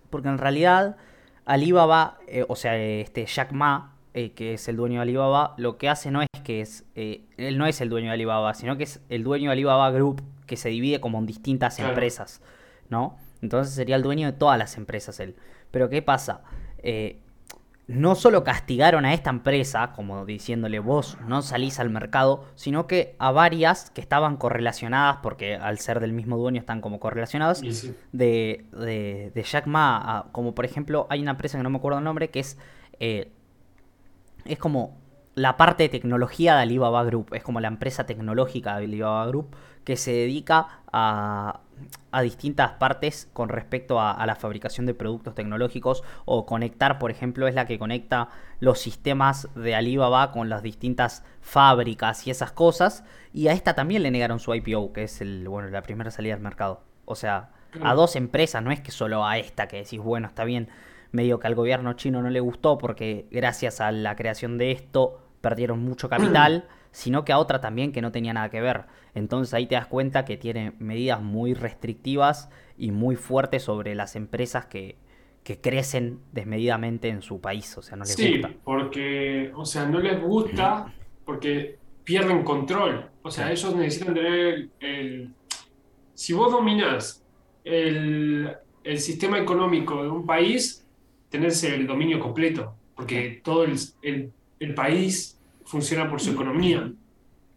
porque 0.09 0.27
en 0.29 0.37
realidad 0.37 0.97
Alibaba, 1.45 2.17
eh, 2.27 2.45
o 2.47 2.55
sea, 2.55 2.77
este 2.77 3.25
Jack 3.25 3.51
Ma, 3.53 3.93
eh, 4.13 4.31
que 4.31 4.53
es 4.55 4.67
el 4.67 4.75
dueño 4.75 4.95
de 4.95 5.03
Alibaba, 5.03 5.53
lo 5.57 5.77
que 5.77 5.87
hace 5.89 6.11
no 6.11 6.21
es 6.21 6.27
que 6.43 6.61
es, 6.61 6.83
eh, 6.95 7.23
él 7.37 7.57
no 7.57 7.65
es 7.67 7.79
el 7.81 7.89
dueño 7.89 8.07
de 8.07 8.13
Alibaba, 8.13 8.53
sino 8.53 8.77
que 8.77 8.83
es 8.83 9.01
el 9.09 9.23
dueño 9.23 9.49
de 9.49 9.53
Alibaba 9.53 9.89
Group, 9.91 10.21
que 10.45 10.57
se 10.57 10.69
divide 10.69 10.99
como 10.99 11.19
en 11.19 11.25
distintas 11.25 11.75
Claro. 11.75 11.91
empresas, 11.91 12.41
¿no? 12.89 13.17
Entonces 13.41 13.73
sería 13.75 13.95
el 13.95 14.01
dueño 14.01 14.27
de 14.27 14.33
todas 14.33 14.57
las 14.57 14.75
empresas 14.77 15.19
él. 15.19 15.35
Pero 15.71 15.89
¿qué 15.89 16.01
pasa? 16.01 16.41
Eh, 16.79 17.19
no 17.87 18.15
solo 18.15 18.43
castigaron 18.43 19.05
a 19.05 19.13
esta 19.13 19.29
empresa, 19.29 19.93
como 19.95 20.25
diciéndole 20.25 20.79
vos 20.79 21.17
no 21.25 21.41
salís 21.41 21.79
al 21.79 21.89
mercado, 21.89 22.43
sino 22.55 22.85
que 22.85 23.15
a 23.17 23.31
varias 23.31 23.91
que 23.91 24.01
estaban 24.01 24.35
correlacionadas, 24.35 25.19
porque 25.23 25.55
al 25.55 25.79
ser 25.79 26.01
del 26.01 26.11
mismo 26.11 26.37
dueño 26.37 26.59
están 26.59 26.81
como 26.81 26.99
correlacionadas, 26.99 27.59
sí. 27.59 27.95
de, 28.11 28.65
de, 28.73 29.31
de 29.33 29.43
Jack 29.43 29.67
Ma, 29.67 29.97
a- 29.97 30.31
como 30.33 30.53
por 30.53 30.65
ejemplo 30.65 31.07
hay 31.09 31.21
una 31.21 31.31
empresa 31.31 31.57
que 31.57 31.63
no 31.63 31.69
me 31.69 31.77
acuerdo 31.77 31.99
el 31.99 32.03
nombre, 32.03 32.29
que 32.29 32.41
es, 32.41 32.57
eh, 32.99 33.31
es 34.45 34.57
como 34.59 34.97
la 35.37 35.55
parte 35.55 35.83
de 35.83 35.89
tecnología 35.89 36.55
de 36.55 36.63
Alibaba 36.63 37.03
Group, 37.03 37.35
es 37.35 37.43
como 37.43 37.59
la 37.59 37.67
empresa 37.67 38.07
tecnológica 38.07 38.75
de 38.77 38.85
Alibaba 38.85 39.27
Group 39.27 39.55
que 39.83 39.95
se 39.95 40.11
dedica 40.11 40.81
a, 40.91 41.59
a 42.11 42.21
distintas 42.23 42.71
partes 42.71 43.29
con 43.33 43.47
respecto 43.47 43.99
a, 43.99 44.13
a 44.13 44.25
la 44.25 44.35
fabricación 44.35 44.87
de 44.87 44.95
productos 44.95 45.35
tecnológicos 45.35 46.03
o 46.25 46.47
conectar, 46.47 46.97
por 46.97 47.11
ejemplo, 47.11 47.47
es 47.47 47.53
la 47.53 47.67
que 47.67 47.77
conecta 47.77 48.29
los 48.59 48.79
sistemas 48.79 49.47
de 49.53 49.75
Alibaba 49.75 50.31
con 50.31 50.49
las 50.49 50.63
distintas 50.63 51.23
fábricas 51.39 52.25
y 52.25 52.31
esas 52.31 52.51
cosas. 52.51 53.03
Y 53.31 53.47
a 53.47 53.53
esta 53.53 53.75
también 53.75 54.01
le 54.01 54.09
negaron 54.09 54.39
su 54.39 54.55
IPO, 54.55 54.91
que 54.91 55.03
es 55.03 55.21
el, 55.21 55.47
bueno, 55.47 55.69
la 55.69 55.83
primera 55.83 56.09
salida 56.09 56.33
al 56.33 56.41
mercado. 56.41 56.81
O 57.05 57.13
sea, 57.13 57.51
a 57.83 57.93
dos 57.93 58.15
empresas, 58.15 58.63
no 58.63 58.71
es 58.71 58.81
que 58.81 58.89
solo 58.89 59.23
a 59.23 59.37
esta 59.37 59.67
que 59.67 59.77
decís, 59.77 59.99
bueno, 59.99 60.29
está 60.29 60.45
bien, 60.45 60.67
medio 61.11 61.39
que 61.39 61.45
al 61.45 61.53
gobierno 61.53 61.93
chino 61.93 62.23
no 62.23 62.31
le 62.31 62.39
gustó 62.39 62.79
porque 62.79 63.27
gracias 63.29 63.81
a 63.81 63.91
la 63.91 64.15
creación 64.15 64.57
de 64.57 64.71
esto 64.71 65.26
perdieron 65.41 65.79
mucho 65.79 66.09
capital, 66.09 66.67
sino 66.91 67.25
que 67.25 67.33
a 67.33 67.37
otra 67.39 67.61
también 67.61 67.91
que 67.91 68.01
no 68.01 68.11
tenía 68.11 68.33
nada 68.33 68.49
que 68.49 68.61
ver. 68.61 68.85
Entonces 69.13 69.53
ahí 69.53 69.67
te 69.67 69.75
das 69.75 69.87
cuenta 69.87 70.25
que 70.25 70.37
tiene 70.37 70.73
medidas 70.79 71.21
muy 71.21 71.53
restrictivas 71.53 72.49
y 72.77 72.91
muy 72.91 73.15
fuertes 73.15 73.63
sobre 73.63 73.95
las 73.95 74.15
empresas 74.15 74.65
que, 74.67 74.99
que 75.43 75.59
crecen 75.61 76.21
desmedidamente 76.31 77.09
en 77.09 77.21
su 77.21 77.41
país, 77.41 77.77
o 77.77 77.81
sea, 77.81 77.97
no 77.97 78.05
les 78.05 78.17
gusta. 78.19 78.51
Sí, 78.51 78.61
porque, 78.63 79.51
o 79.55 79.65
sea, 79.65 79.85
no 79.87 79.99
les 79.99 80.21
gusta 80.21 80.93
porque 81.23 81.81
pierden 82.03 82.43
control. 82.43 83.11
O 83.21 83.29
sea, 83.31 83.51
ellos 83.51 83.75
necesitan 83.75 84.13
tener 84.13 84.33
el, 84.33 84.73
el- 84.79 85.35
Si 86.13 86.33
vos 86.33 86.51
dominás 86.51 87.25
el, 87.63 88.55
el 88.83 88.99
sistema 88.99 89.39
económico 89.39 90.03
de 90.03 90.09
un 90.09 90.25
país, 90.25 90.87
tenés 91.29 91.63
el 91.65 91.87
dominio 91.87 92.19
completo, 92.19 92.79
porque 92.95 93.41
todo 93.43 93.65
el, 93.65 93.77
el- 94.01 94.33
el 94.59 94.73
país 94.73 95.39
funciona 95.65 96.09
por 96.09 96.19
su 96.19 96.31
economía. 96.31 96.91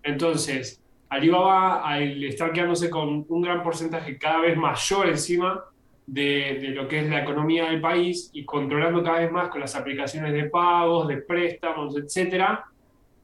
Entonces, 0.02 0.80
Alibaba, 1.08 1.86
al 1.86 2.22
estar 2.24 2.52
quedándose 2.52 2.88
con 2.88 3.26
un 3.28 3.42
gran 3.42 3.62
porcentaje 3.62 4.16
cada 4.16 4.40
vez 4.40 4.56
mayor 4.56 5.08
encima 5.08 5.64
de, 6.06 6.58
de 6.60 6.68
lo 6.68 6.86
que 6.88 7.00
es 7.00 7.08
la 7.08 7.22
economía 7.22 7.70
del 7.70 7.80
país 7.80 8.30
y 8.32 8.44
controlando 8.44 9.02
cada 9.02 9.20
vez 9.20 9.32
más 9.32 9.48
con 9.48 9.60
las 9.60 9.74
aplicaciones 9.74 10.32
de 10.32 10.44
pagos, 10.44 11.08
de 11.08 11.18
préstamos, 11.18 11.96
etcétera, 11.96 12.64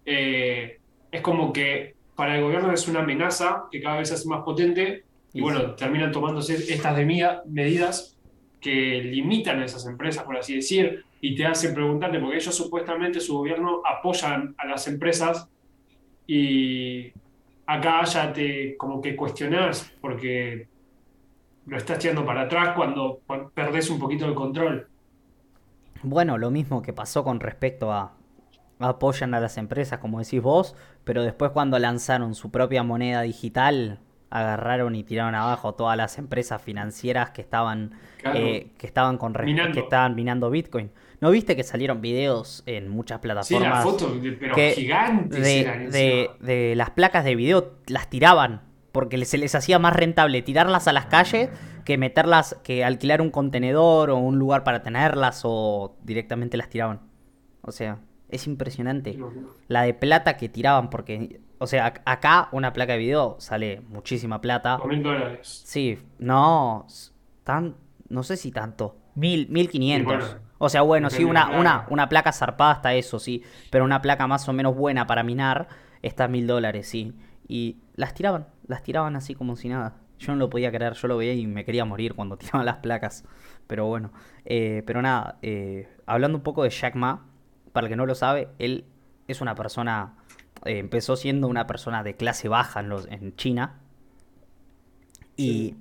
eh, 0.04 0.78
es 1.10 1.20
como 1.20 1.52
que 1.52 1.94
para 2.14 2.36
el 2.36 2.44
gobierno 2.44 2.72
es 2.72 2.86
una 2.88 3.00
amenaza 3.00 3.64
que 3.70 3.80
cada 3.80 3.98
vez 3.98 4.08
se 4.08 4.14
hace 4.14 4.28
más 4.28 4.42
potente 4.42 5.04
y 5.32 5.40
bueno, 5.40 5.74
terminan 5.74 6.12
tomándose 6.12 6.54
estas 6.72 6.96
medidas 7.46 8.16
que 8.60 9.02
limitan 9.02 9.60
a 9.60 9.64
esas 9.64 9.86
empresas, 9.86 10.24
por 10.24 10.36
así 10.36 10.56
decir, 10.56 11.04
y 11.20 11.34
te 11.34 11.46
hacen 11.46 11.74
preguntarte, 11.74 12.18
porque 12.18 12.36
ellos 12.36 12.54
supuestamente, 12.54 13.20
su 13.20 13.38
gobierno 13.38 13.82
apoyan 13.84 14.54
a 14.58 14.66
las 14.66 14.86
empresas 14.88 15.48
y 16.26 17.12
acá 17.66 18.04
ya 18.04 18.32
te 18.32 18.76
como 18.76 19.00
que 19.00 19.16
cuestionás 19.16 19.92
porque 20.00 20.68
lo 21.66 21.76
estás 21.76 21.98
tirando 21.98 22.24
para 22.24 22.42
atrás 22.42 22.74
cuando 22.76 23.20
perdés 23.54 23.90
un 23.90 23.98
poquito 23.98 24.26
el 24.26 24.34
control. 24.34 24.88
Bueno, 26.02 26.38
lo 26.38 26.50
mismo 26.50 26.82
que 26.82 26.92
pasó 26.92 27.24
con 27.24 27.40
respecto 27.40 27.92
a 27.92 28.12
apoyan 28.78 29.32
a 29.34 29.40
las 29.40 29.56
empresas, 29.56 29.98
como 30.00 30.18
decís 30.18 30.42
vos, 30.42 30.76
pero 31.04 31.22
después 31.24 31.50
cuando 31.50 31.78
lanzaron 31.78 32.34
su 32.34 32.50
propia 32.50 32.82
moneda 32.82 33.22
digital, 33.22 34.00
agarraron 34.28 34.94
y 34.94 35.02
tiraron 35.02 35.34
abajo 35.34 35.74
todas 35.74 35.96
las 35.96 36.18
empresas 36.18 36.60
financieras 36.60 37.30
que 37.30 37.40
estaban 37.40 37.92
Claro. 38.20 38.38
eh, 38.38 38.72
que 38.76 38.86
estaban 38.86 39.16
con 39.18 39.34
Minando. 39.42 39.72
que 39.72 39.80
estaban 39.80 40.14
minando 40.14 40.50
Bitcoin. 40.50 40.90
¿No 41.20 41.30
viste 41.30 41.56
que 41.56 41.62
salieron 41.62 42.00
videos 42.00 42.62
en 42.66 42.88
muchas 42.88 43.18
Sí, 43.18 43.22
plataformas 43.22 43.82
fotos, 43.84 44.22
de- 44.22 44.32
pero 44.32 44.54
que 44.54 44.72
gigantes 44.72 45.42
de, 45.42 45.60
eran 45.60 45.90
de- 46.40 46.74
las 46.76 46.90
placas 46.90 47.24
de 47.24 47.34
video 47.34 47.74
las 47.86 48.10
tiraban 48.10 48.62
porque 48.92 49.22
se 49.24 49.38
les 49.38 49.54
hacía 49.54 49.78
más 49.78 49.94
rentable 49.94 50.42
tirarlas 50.42 50.88
a 50.88 50.92
las 50.92 51.06
calles 51.06 51.50
que 51.84 51.98
meterlas, 51.98 52.56
que 52.64 52.84
alquilar 52.84 53.20
un 53.22 53.30
contenedor 53.30 54.10
o 54.10 54.16
un 54.16 54.38
lugar 54.38 54.64
para 54.64 54.82
tenerlas 54.82 55.42
o 55.44 55.96
directamente 56.02 56.56
las 56.56 56.68
tiraban. 56.68 57.00
O 57.62 57.72
sea, 57.72 57.98
es 58.28 58.46
impresionante 58.46 59.18
la 59.68 59.82
de 59.82 59.94
plata 59.94 60.36
que 60.36 60.48
tiraban 60.48 60.90
porque, 60.90 61.40
o 61.58 61.66
sea, 61.66 61.92
ac- 61.94 62.02
acá 62.04 62.48
una 62.52 62.72
placa 62.72 62.94
de 62.94 62.98
video 62.98 63.36
sale 63.38 63.80
muchísima 63.88 64.40
plata. 64.40 64.78
Mil 64.86 65.02
dólares. 65.02 65.62
Sí, 65.64 65.98
no, 66.18 66.86
tan, 67.44 67.76
no 68.08 68.22
sé 68.22 68.36
si 68.36 68.50
tanto. 68.50 68.96
Mil, 69.14 69.48
mil 69.50 69.68
quinientos. 69.70 70.36
O 70.58 70.68
sea, 70.68 70.82
bueno, 70.82 71.10
sí, 71.10 71.24
una, 71.24 71.48
una, 71.50 71.60
placa. 71.80 71.86
una 71.90 72.08
placa 72.08 72.32
zarpada 72.32 72.74
está 72.74 72.94
eso, 72.94 73.18
sí. 73.18 73.42
Pero 73.70 73.84
una 73.84 74.00
placa 74.02 74.26
más 74.26 74.48
o 74.48 74.52
menos 74.52 74.74
buena 74.76 75.06
para 75.06 75.22
minar 75.22 75.68
está 76.02 76.24
a 76.24 76.28
mil 76.28 76.46
dólares, 76.46 76.88
sí. 76.88 77.14
Y 77.48 77.78
las 77.94 78.14
tiraban, 78.14 78.46
las 78.66 78.82
tiraban 78.82 79.16
así 79.16 79.34
como 79.34 79.56
si 79.56 79.68
nada. 79.68 79.94
Yo 80.18 80.32
no 80.32 80.38
lo 80.38 80.48
podía 80.50 80.72
creer, 80.72 80.94
yo 80.94 81.08
lo 81.08 81.16
veía 81.18 81.34
y 81.34 81.46
me 81.46 81.64
quería 81.64 81.84
morir 81.84 82.14
cuando 82.14 82.36
tiraban 82.38 82.64
las 82.64 82.76
placas. 82.76 83.24
Pero 83.66 83.86
bueno, 83.86 84.12
eh, 84.44 84.82
pero 84.86 85.02
nada, 85.02 85.38
eh, 85.42 85.88
hablando 86.06 86.38
un 86.38 86.44
poco 86.44 86.62
de 86.62 86.70
Jack 86.70 86.94
Ma, 86.94 87.26
para 87.72 87.86
el 87.86 87.90
que 87.90 87.96
no 87.96 88.06
lo 88.06 88.14
sabe, 88.14 88.48
él 88.58 88.86
es 89.28 89.40
una 89.40 89.54
persona, 89.54 90.14
eh, 90.64 90.78
empezó 90.78 91.16
siendo 91.16 91.48
una 91.48 91.66
persona 91.66 92.02
de 92.02 92.16
clase 92.16 92.48
baja 92.48 92.80
en, 92.80 92.88
los, 92.88 93.06
en 93.08 93.36
China. 93.36 93.80
Y 95.36 95.44
Sí. 95.70 95.76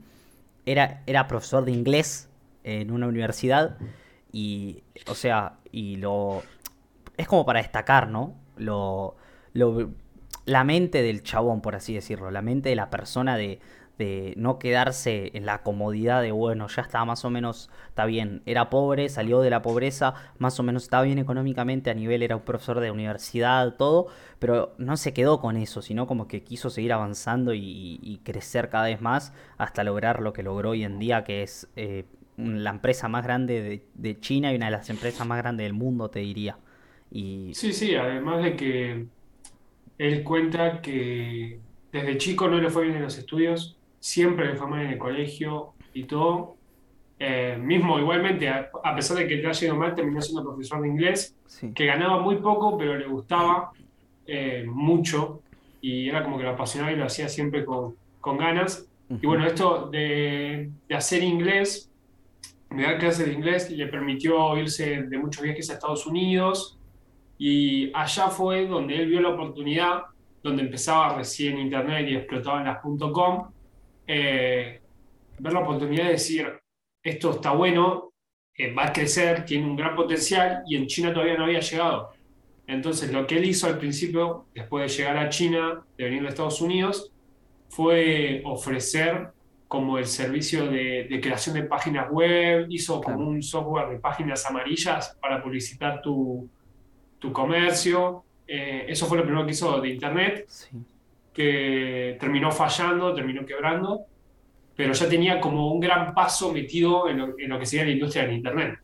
era, 0.65 1.03
era 1.07 1.27
profesor 1.27 1.63
de 1.63 1.71
inglés 1.71 2.29
en 2.63 2.91
una 2.91 3.07
universidad. 3.07 3.77
Y, 4.35 4.83
o 5.07 5.15
sea, 5.15 5.59
y 5.71 5.95
lo. 5.95 6.43
Es 7.15 7.25
como 7.25 7.45
para 7.45 7.61
destacar, 7.61 8.09
¿no? 8.09 8.35
Lo, 8.57 9.15
lo, 9.53 9.93
la 10.43 10.65
mente 10.65 11.01
del 11.01 11.23
chabón, 11.23 11.61
por 11.61 11.73
así 11.73 11.93
decirlo. 11.93 12.29
La 12.31 12.41
mente 12.41 12.67
de 12.67 12.75
la 12.75 12.89
persona 12.89 13.37
de, 13.37 13.61
de 13.97 14.33
no 14.35 14.59
quedarse 14.59 15.31
en 15.35 15.45
la 15.45 15.63
comodidad 15.63 16.21
de, 16.21 16.33
bueno, 16.33 16.67
ya 16.67 16.81
está 16.81 17.05
más 17.05 17.23
o 17.23 17.29
menos, 17.29 17.69
está 17.87 18.03
bien. 18.03 18.41
Era 18.45 18.69
pobre, 18.69 19.07
salió 19.07 19.39
de 19.39 19.49
la 19.49 19.61
pobreza, 19.61 20.15
más 20.37 20.59
o 20.59 20.63
menos 20.63 20.83
estaba 20.83 21.03
bien 21.03 21.17
económicamente, 21.17 21.89
a 21.89 21.93
nivel 21.93 22.21
era 22.21 22.35
un 22.35 22.43
profesor 22.43 22.81
de 22.81 22.91
universidad, 22.91 23.75
todo, 23.77 24.07
pero 24.39 24.75
no 24.77 24.97
se 24.97 25.13
quedó 25.13 25.39
con 25.39 25.55
eso, 25.55 25.81
sino 25.81 26.07
como 26.07 26.27
que 26.27 26.43
quiso 26.43 26.69
seguir 26.69 26.91
avanzando 26.91 27.53
y, 27.53 28.01
y 28.03 28.17
crecer 28.25 28.67
cada 28.67 28.87
vez 28.87 28.99
más 28.99 29.31
hasta 29.57 29.85
lograr 29.85 30.21
lo 30.21 30.33
que 30.33 30.43
logró 30.43 30.71
hoy 30.71 30.83
en 30.83 30.99
día, 30.99 31.23
que 31.23 31.41
es 31.41 31.69
eh, 31.77 32.03
la 32.37 32.71
empresa 32.71 33.07
más 33.07 33.23
grande 33.23 33.61
de, 33.61 33.89
de 33.93 34.19
China 34.19 34.51
y 34.51 34.55
una 34.57 34.65
de 34.67 34.71
las 34.73 34.89
empresas 34.89 35.25
más 35.27 35.37
grandes 35.39 35.65
del 35.65 35.73
mundo, 35.73 36.09
te 36.09 36.19
diría. 36.19 36.59
Y 37.11 37.53
Sí, 37.53 37.73
sí, 37.73 37.95
además 37.95 38.43
de 38.43 38.55
que 38.55 39.07
él 39.97 40.23
cuenta 40.23 40.81
que 40.81 41.61
desde 41.91 42.17
chico 42.17 42.47
no 42.49 42.59
le 42.59 42.69
fue 42.69 42.83
bien 42.85 42.97
en 42.97 43.03
los 43.03 43.17
estudios, 43.17 43.77
siempre 43.99 44.47
le 44.47 44.55
fue 44.55 44.67
mal 44.67 44.81
en 44.83 44.91
el 44.91 44.97
colegio 44.97 45.75
y 45.93 46.05
todo. 46.05 46.57
Eh, 47.19 47.57
mismo, 47.59 47.97
igualmente, 47.99 48.49
a, 48.49 48.69
a 48.83 48.95
pesar 48.95 49.17
de 49.17 49.27
que 49.27 49.35
le 49.37 49.47
haya 49.47 49.67
ido 49.67 49.75
mal, 49.77 49.95
terminó 49.95 50.21
siendo 50.21 50.43
profesor 50.43 50.81
de 50.81 50.89
inglés, 50.89 51.35
sí, 51.45 51.71
que 51.73 51.85
ganaba 51.85 52.21
muy 52.21 52.37
poco, 52.37 52.77
pero 52.77 52.97
le 52.97 53.07
gustaba 53.07 53.71
eh, 54.25 54.65
mucho 54.67 55.41
y 55.81 56.09
era 56.09 56.23
como 56.23 56.37
que 56.37 56.43
lo 56.43 56.51
apasionaba 56.51 56.91
y 56.91 56.97
lo 56.97 57.05
hacía 57.05 57.29
siempre 57.29 57.63
con, 57.65 57.95
con 58.19 58.37
ganas. 58.37 58.87
Y 59.21 59.27
bueno, 59.27 59.45
esto 59.45 59.87
de, 59.89 60.71
de 60.89 60.95
hacer 60.95 61.23
inglés, 61.23 61.91
de 62.69 62.83
dar 62.83 62.97
clases 62.97 63.27
de 63.27 63.33
inglés, 63.33 63.69
le 63.71 63.87
permitió 63.87 64.57
irse 64.57 65.03
de 65.03 65.17
muchos 65.17 65.43
viajes 65.43 65.69
a 65.69 65.73
Estados 65.73 66.05
Unidos 66.05 66.77
y 67.37 67.91
allá 67.93 68.27
fue 68.29 68.67
donde 68.67 68.95
él 68.95 69.07
vio 69.07 69.21
la 69.21 69.29
oportunidad, 69.29 70.03
donde 70.41 70.63
empezaba 70.63 71.17
recién 71.17 71.57
Internet 71.57 72.07
y 72.09 72.15
explotaban 72.15 72.65
las 72.65 72.79
.com, 72.81 73.51
eh, 74.07 74.81
ver 75.39 75.53
la 75.53 75.59
oportunidad 75.59 76.05
de 76.05 76.11
decir, 76.11 76.47
esto 77.03 77.31
está 77.31 77.51
bueno, 77.51 78.11
eh, 78.57 78.73
va 78.73 78.87
a 78.87 78.93
crecer, 78.93 79.45
tiene 79.45 79.65
un 79.65 79.75
gran 79.75 79.95
potencial 79.95 80.63
y 80.67 80.75
en 80.75 80.87
China 80.87 81.13
todavía 81.13 81.37
no 81.37 81.45
había 81.45 81.59
llegado. 81.59 82.11
Entonces 82.67 83.11
lo 83.11 83.27
que 83.27 83.37
él 83.37 83.45
hizo 83.45 83.67
al 83.67 83.77
principio, 83.77 84.47
después 84.53 84.89
de 84.89 84.97
llegar 84.97 85.17
a 85.17 85.29
China, 85.29 85.83
de 85.97 86.03
venir 86.05 86.23
de 86.23 86.29
Estados 86.29 86.61
Unidos, 86.61 87.11
fue 87.69 88.41
ofrecer 88.45 89.34
como 89.67 89.97
el 89.97 90.05
servicio 90.05 90.67
de, 90.67 91.07
de 91.09 91.21
creación 91.21 91.55
de 91.55 91.63
páginas 91.63 92.09
web, 92.11 92.67
hizo 92.69 93.01
como 93.01 93.17
Claro. 93.17 93.29
un 93.31 93.43
software 93.43 93.89
de 93.89 93.97
páginas 93.99 94.45
amarillas 94.45 95.17
para 95.21 95.41
publicitar 95.41 96.01
tu, 96.01 96.47
tu 97.19 97.31
comercio. 97.33 98.23
Eh, 98.47 98.85
eso 98.87 99.05
fue 99.07 99.17
lo 99.17 99.23
primero 99.23 99.45
que 99.45 99.51
hizo 99.51 99.81
de 99.81 99.89
Internet, 99.89 100.45
sí, 100.47 100.77
que 101.33 102.15
terminó 102.19 102.51
fallando, 102.51 103.13
terminó 103.13 103.45
quebrando, 103.45 104.01
pero 104.75 104.93
ya 104.93 105.09
tenía 105.09 105.39
como 105.39 105.71
un 105.73 105.79
gran 105.79 106.13
paso 106.13 106.51
metido 106.53 107.09
en 107.09 107.17
lo, 107.17 107.39
en 107.39 107.49
lo 107.49 107.59
que 107.59 107.65
sería 107.65 107.85
la 107.85 107.91
industria 107.91 108.23
del 108.25 108.33
Internet. 108.35 108.79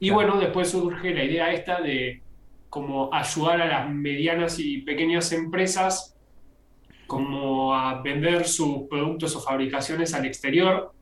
Y 0.00 0.08
Claro. 0.08 0.14
bueno, 0.14 0.40
después 0.40 0.70
surge 0.70 1.14
la 1.14 1.24
idea 1.24 1.52
esta 1.52 1.80
de 1.80 2.22
como 2.68 3.08
ayudar 3.14 3.62
a 3.62 3.66
las 3.68 3.90
medianas 3.90 4.58
y 4.58 4.78
pequeñas 4.82 5.32
empresas 5.32 6.14
como 7.08 7.74
a 7.74 8.00
vender 8.02 8.46
sus 8.46 8.82
productos 8.88 9.34
o 9.34 9.40
fabricaciones 9.40 10.14
al 10.14 10.26
exterior 10.26 10.92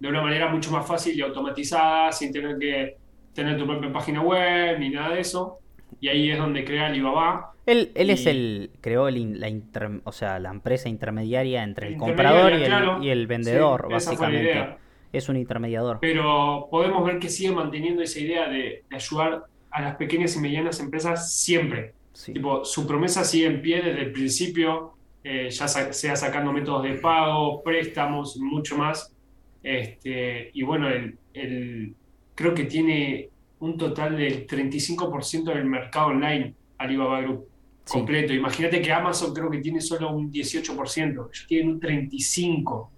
de 0.00 0.08
una 0.08 0.22
manera 0.22 0.48
mucho 0.48 0.72
más 0.72 0.86
fácil 0.86 1.16
y 1.16 1.20
automatizada, 1.20 2.10
sin 2.10 2.32
tener 2.32 2.58
que 2.58 2.96
tener 3.34 3.56
tu 3.58 3.66
propia 3.66 3.92
página 3.92 4.22
web 4.22 4.78
ni 4.80 4.88
nada 4.88 5.14
de 5.14 5.20
eso. 5.20 5.58
Y 6.00 6.08
ahí 6.08 6.30
es 6.30 6.38
donde 6.38 6.64
crea 6.64 6.86
Alibaba. 6.86 7.52
Él, 7.66 7.92
él 7.94 8.08
es 8.10 8.24
Y- 8.24 8.28
el, 8.30 8.70
creó 8.80 9.06
el, 9.08 9.38
la 9.38 9.48
inter- 9.50 10.00
o 10.04 10.12
sea, 10.12 10.38
la 10.40 10.48
empresa 10.50 10.88
intermediaria 10.88 11.62
entre 11.62 11.88
el 11.88 11.96
comprador 11.98 12.52
y 12.52 12.62
el, 12.62 12.64
claro. 12.64 13.02
y 13.02 13.10
el 13.10 13.20
Sí, 13.20 13.26
vendedor, 13.26 13.80
esa 13.80 13.82
fue 13.82 13.90
la 13.90 13.94
básicamente. 14.32 14.42
idea. 14.42 14.78
Es 15.12 15.28
un 15.28 15.36
intermediador. 15.36 15.98
Pero 16.00 16.68
podemos 16.70 17.04
ver 17.04 17.18
que 17.18 17.28
sigue 17.28 17.52
manteniendo 17.52 18.00
esa 18.00 18.18
idea 18.18 18.48
de, 18.48 18.84
de 18.88 18.96
ayudar 18.96 19.44
a 19.70 19.82
las 19.82 19.96
pequeñas 19.96 20.34
y 20.36 20.40
medianas 20.40 20.80
empresas 20.80 21.32
siempre. 21.34 21.92
Sí, 22.14 22.32
Tipo, 22.32 22.64
su 22.64 22.86
promesa 22.86 23.24
sigue 23.24 23.46
en 23.46 23.60
pie 23.60 23.82
desde 23.82 24.00
el 24.00 24.12
principio, 24.12 24.94
eh, 25.24 25.50
ya 25.50 25.68
sa- 25.68 25.92
sea 25.92 26.16
sacando 26.16 26.52
métodos 26.52 26.82
de 26.84 26.94
pago, 26.94 27.62
préstamos, 27.62 28.36
mucho 28.38 28.76
más. 28.76 29.14
Este, 29.62 30.50
y 30.54 30.62
bueno, 30.62 30.88
el, 30.88 31.18
el- 31.34 31.94
creo 32.34 32.54
que 32.54 32.64
tiene 32.64 33.28
un 33.60 33.76
total 33.76 34.16
del 34.16 34.46
35% 34.46 35.44
del 35.52 35.66
mercado 35.66 36.06
online 36.08 36.54
Alibaba 36.78 37.20
Group 37.20 37.46
Sí. 37.84 37.94
completo. 37.98 38.32
Imagínate 38.32 38.80
que 38.80 38.92
Amazon 38.92 39.34
creo 39.34 39.50
que 39.50 39.58
tiene 39.58 39.80
solo 39.80 40.10
un 40.12 40.30
18%, 40.30 41.28
ellos 41.32 41.46
tienen 41.48 41.70
un 41.74 41.80
35%. 41.80 42.88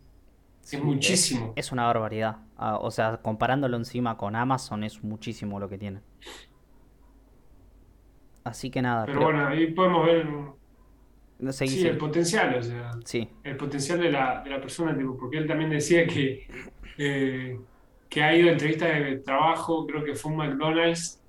sí, 0.61 0.77
es 0.77 0.83
muchísimo. 0.85 1.53
Es, 1.57 1.73
una 1.73 1.87
barbaridad. 1.87 2.37
Ah, 2.59 2.79
o 2.79 2.91
sea, 2.91 3.17
comparándolo 3.23 3.77
encima 3.77 4.17
con 4.17 4.37
Amazon 4.37 4.85
es 4.85 5.03
muchísimo 5.03 5.59
lo 5.59 5.69
que 5.69 5.79
tiene. 5.79 6.01
Así 8.45 8.71
que 8.71 8.83
nada, 8.83 9.07
Pero 9.07 9.19
creo- 9.19 9.31
bueno, 9.33 9.47
ahí 9.49 9.67
podemos 9.73 10.05
ver 10.07 10.27
no, 11.43 11.53
seguí, 11.53 11.71
sí, 11.71 11.77
seguí. 11.79 11.89
el 11.91 11.97
potencial, 11.99 12.55
o 12.59 12.63
sea, 12.63 12.91
Sí, 13.05 13.29
el 13.45 13.57
potencial 13.57 14.01
de 14.01 14.11
la, 14.11 14.43
de 14.43 14.51
la 14.51 14.61
persona, 14.61 14.97
tipo, 14.97 15.17
porque 15.19 15.39
él 15.39 15.47
también 15.47 15.71
decía 15.71 16.07
que, 16.07 16.47
eh, 16.99 17.59
que 18.09 18.23
ha 18.23 18.35
ido 18.37 18.49
a 18.49 18.53
entrevistas 18.53 18.89
de 18.99 19.17
trabajo, 19.19 19.87
creo 19.87 20.05
que 20.05 20.15
fue 20.15 20.31
un 20.33 20.39
McDonald's, 20.39 21.21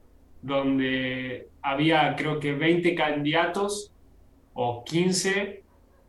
donde 0.41 1.47
había 1.62 2.15
creo 2.15 2.39
que 2.39 2.52
20 2.54 2.93
candidatos 2.95 3.91
o 4.54 4.84
15 4.84 5.63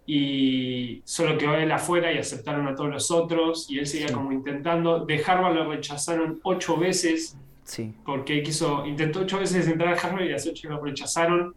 y 0.06 1.00
solo 1.04 1.38
quedó 1.38 1.54
él 1.54 1.72
afuera 1.72 2.12
y 2.12 2.18
aceptaron 2.18 2.66
a 2.68 2.74
todos 2.74 2.90
los 2.90 3.10
otros 3.10 3.70
y 3.70 3.78
él 3.78 3.86
seguía 3.86 4.08
Sí. 4.08 4.14
como 4.14 4.32
intentando. 4.32 5.06
De 5.06 5.22
Harvard 5.24 5.54
lo 5.54 5.70
rechazaron 5.70 6.40
ocho 6.42 6.76
veces 6.76 7.38
sí. 7.62 7.94
porque 8.04 8.42
quiso, 8.42 8.84
intentó 8.86 9.20
ocho 9.20 9.38
veces 9.38 9.66
entrar 9.68 9.94
a 9.94 9.98
Harvard 9.98 10.24
y 10.24 10.28
las 10.30 10.46
ocho 10.46 10.68
lo 10.68 10.82
rechazaron 10.82 11.54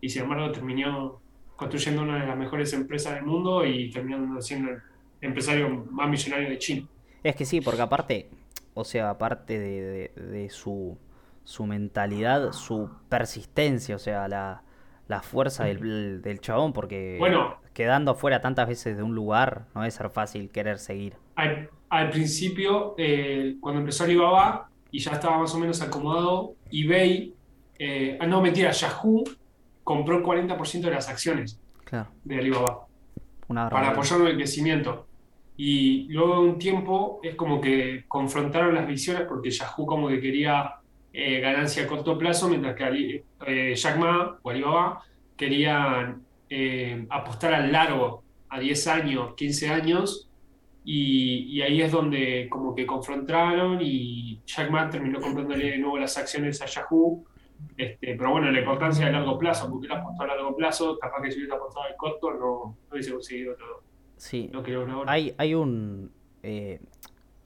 y 0.00 0.08
sin 0.10 0.22
embargo 0.22 0.52
terminó 0.52 1.20
construyendo 1.58 2.02
una 2.02 2.20
de 2.22 2.26
las 2.26 2.38
mejores 2.38 2.72
empresas 2.72 3.16
del 3.16 3.24
mundo 3.24 3.66
y 3.66 3.90
terminando 3.90 4.40
siendo 4.40 4.70
el 4.70 4.78
empresario 5.20 5.68
más 5.90 6.08
millonario 6.08 6.48
de 6.50 6.58
China. 6.58 6.86
Es 7.22 7.36
que 7.36 7.44
sí, 7.44 7.60
porque 7.60 7.82
aparte, 7.82 8.30
o 8.74 8.84
sea, 8.84 9.10
aparte 9.10 9.58
de, 9.58 10.10
de- 10.16 10.22
de 10.22 10.50
su, 10.50 10.96
su 11.44 11.66
mentalidad, 11.66 12.52
su 12.52 12.88
persistencia, 13.10 13.96
o 13.96 13.98
sea, 13.98 14.28
la, 14.28 14.62
la 15.08 15.20
fuerza 15.22 15.64
del, 15.64 16.22
del 16.22 16.40
chabón, 16.40 16.72
porque 16.72 17.16
Bueno. 17.18 17.56
quedando 17.74 18.12
afuera 18.12 18.40
tantas 18.40 18.68
veces 18.68 18.96
de 18.96 19.02
un 19.02 19.14
lugar, 19.14 19.66
no 19.74 19.80
debe 19.82 19.90
ser 19.90 20.10
fácil 20.10 20.50
querer 20.50 20.78
seguir. 20.78 21.14
Al, 21.34 21.68
al 21.90 22.10
principio, 22.10 22.94
eh, 22.98 23.56
cuando 23.60 23.80
empezó 23.80 24.04
Alibaba, 24.04 24.70
y 24.90 25.00
ya 25.00 25.12
estaba 25.12 25.38
más 25.38 25.54
o 25.54 25.58
menos 25.58 25.82
acomodado. 25.82 26.54
eBay, 26.70 27.34
eh, 27.78 28.16
ah, 28.20 28.26
no, 28.26 28.40
mentira, 28.40 28.70
Yahoo 28.70 29.24
compró 29.88 30.18
el 30.18 30.22
40% 30.22 30.82
de 30.82 30.90
las 30.90 31.08
acciones 31.08 31.58
Claro, 31.84 32.10
de 32.22 32.38
Alibaba 32.38 32.86
una 33.48 33.70
para 33.70 33.88
apoyarlo 33.92 34.26
en 34.26 34.32
el 34.32 34.36
crecimiento. 34.36 35.06
Y 35.56 36.06
luego 36.12 36.34
de 36.42 36.48
un 36.50 36.58
tiempo 36.58 37.20
es 37.22 37.34
como 37.34 37.58
que 37.58 38.04
confrontaron 38.06 38.74
las 38.74 38.86
visiones 38.86 39.22
porque 39.26 39.50
Yahoo 39.50 39.86
como 39.86 40.08
que 40.08 40.20
quería 40.20 40.74
eh, 41.12 41.40
ganancia 41.40 41.84
a 41.84 41.86
corto 41.86 42.18
plazo, 42.18 42.48
mientras 42.50 42.76
que 42.76 42.84
Ali- 42.84 43.22
eh, 43.46 43.74
Jack 43.74 43.96
Ma 43.98 44.38
o 44.42 44.50
Alibaba 44.50 45.00
querían 45.36 46.22
eh, 46.50 47.06
apostar 47.08 47.54
al 47.54 47.72
largo, 47.72 48.22
a 48.50 48.60
10 48.60 48.86
años, 48.88 49.34
15 49.36 49.70
años, 49.70 50.28
y, 50.84 51.56
y 51.56 51.62
ahí 51.62 51.80
es 51.80 51.90
donde 51.92 52.46
como 52.50 52.74
que 52.74 52.84
confrontaron 52.86 53.78
y 53.80 54.40
Jack 54.46 54.70
Ma 54.70 54.90
terminó 54.90 55.18
comprándole 55.20 55.70
de 55.72 55.78
nuevo 55.78 55.98
las 55.98 56.16
acciones 56.18 56.60
a 56.62 56.66
Yahoo. 56.66 57.24
Este, 57.76 58.16
pero 58.16 58.30
bueno, 58.32 58.50
la 58.50 58.58
importancia 58.58 59.06
a 59.06 59.10
largo 59.10 59.38
plazo, 59.38 59.70
porque 59.70 59.86
él 59.86 59.92
apostó 59.92 60.22
a 60.22 60.26
largo 60.26 60.56
plazo, 60.56 60.98
capaz 60.98 61.22
que 61.22 61.30
si 61.30 61.38
hubiera 61.38 61.56
apostado 61.56 61.84
al 61.86 61.96
corto 61.96 62.32
no, 62.32 62.38
no 62.38 62.76
hubiese 62.92 63.12
conseguido 63.12 63.54
todo 63.56 63.82
Sí, 64.16 64.50
lo 64.52 64.60
ahora. 64.60 65.12
hay, 65.12 65.34
hay 65.38 65.54
un, 65.54 66.10
eh, 66.42 66.80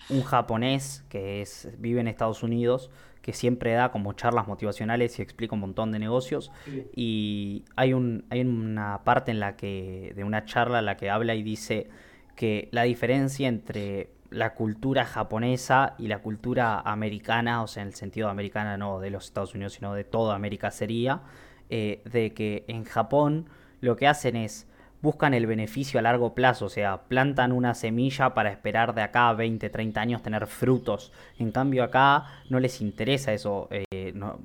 un 0.09 0.23
japonés 0.23 1.05
que 1.11 1.43
es, 1.43 1.69
vive 1.79 2.01
en 2.01 2.09
Estados 2.09 2.43
Unidos 2.43 2.91
que 3.21 3.33
siempre 3.33 3.73
da 3.73 3.93
como 3.93 4.15
charlas 4.15 4.49
motivacionales 4.49 5.19
y 5.19 5.23
explica 5.23 5.55
un 5.55 5.61
montón 5.61 5.93
de 5.93 5.99
negocios. 6.01 6.51
Sí. 6.65 6.87
Y 6.97 7.65
hay, 7.77 7.93
un, 7.93 8.25
hay 8.31 8.41
una 8.41 9.05
parte 9.05 9.31
en 9.31 9.39
la 9.39 9.57
que, 9.57 10.13
de 10.17 10.25
una 10.25 10.45
charla 10.45 10.81
en 10.81 10.87
la 10.87 10.97
que 10.97 11.09
habla 11.09 11.35
y 11.37 11.43
dice 11.45 11.89
que 12.35 12.69
la 12.73 12.83
diferencia 12.83 13.47
entre 13.49 14.11
la 14.33 14.55
cultura 14.55 15.05
japonesa 15.05 15.95
y 15.99 16.09
la 16.09 16.21
cultura 16.21 16.81
americana, 16.81 17.63
o 17.63 17.67
sea, 17.67 17.83
en 17.83 17.89
el 17.89 17.95
sentido 17.95 18.29
americana 18.29 18.77
no 18.77 18.99
de 19.01 19.11
los 19.11 19.27
Estados 19.27 19.55
Unidos, 19.55 19.75
sino 19.75 19.95
de 19.95 20.05
toda 20.05 20.35
América 20.35 20.71
sería, 20.71 21.23
eh, 21.71 22.03
de 22.05 22.33
que 22.35 22.65
en 22.69 22.85
Japón 22.85 23.49
lo 23.81 23.97
que 23.97 24.09
hacen 24.09 24.37
es 24.37 24.67
buscan 25.03 25.35
el 25.35 25.47
beneficio 25.47 25.99
a 25.99 26.03
largo 26.03 26.35
plazo, 26.35 26.67
o 26.67 26.69
sea, 26.69 27.03
plantan 27.09 27.51
una 27.51 27.75
semilla 27.75 28.35
para 28.35 28.51
esperar 28.51 28.95
de 28.95 29.03
acá 29.03 29.29
a 29.29 29.35
20, 29.35 29.69
30 29.69 30.01
años 30.01 30.23
tener 30.23 30.47
frutos. 30.47 31.13
En 31.39 31.51
cambio 31.51 31.83
acá 31.83 32.27
no 32.49 32.61
les 32.61 32.81
interesa 32.81 33.33
eso, 33.33 33.69
eh, 33.71 34.13
no, 34.15 34.39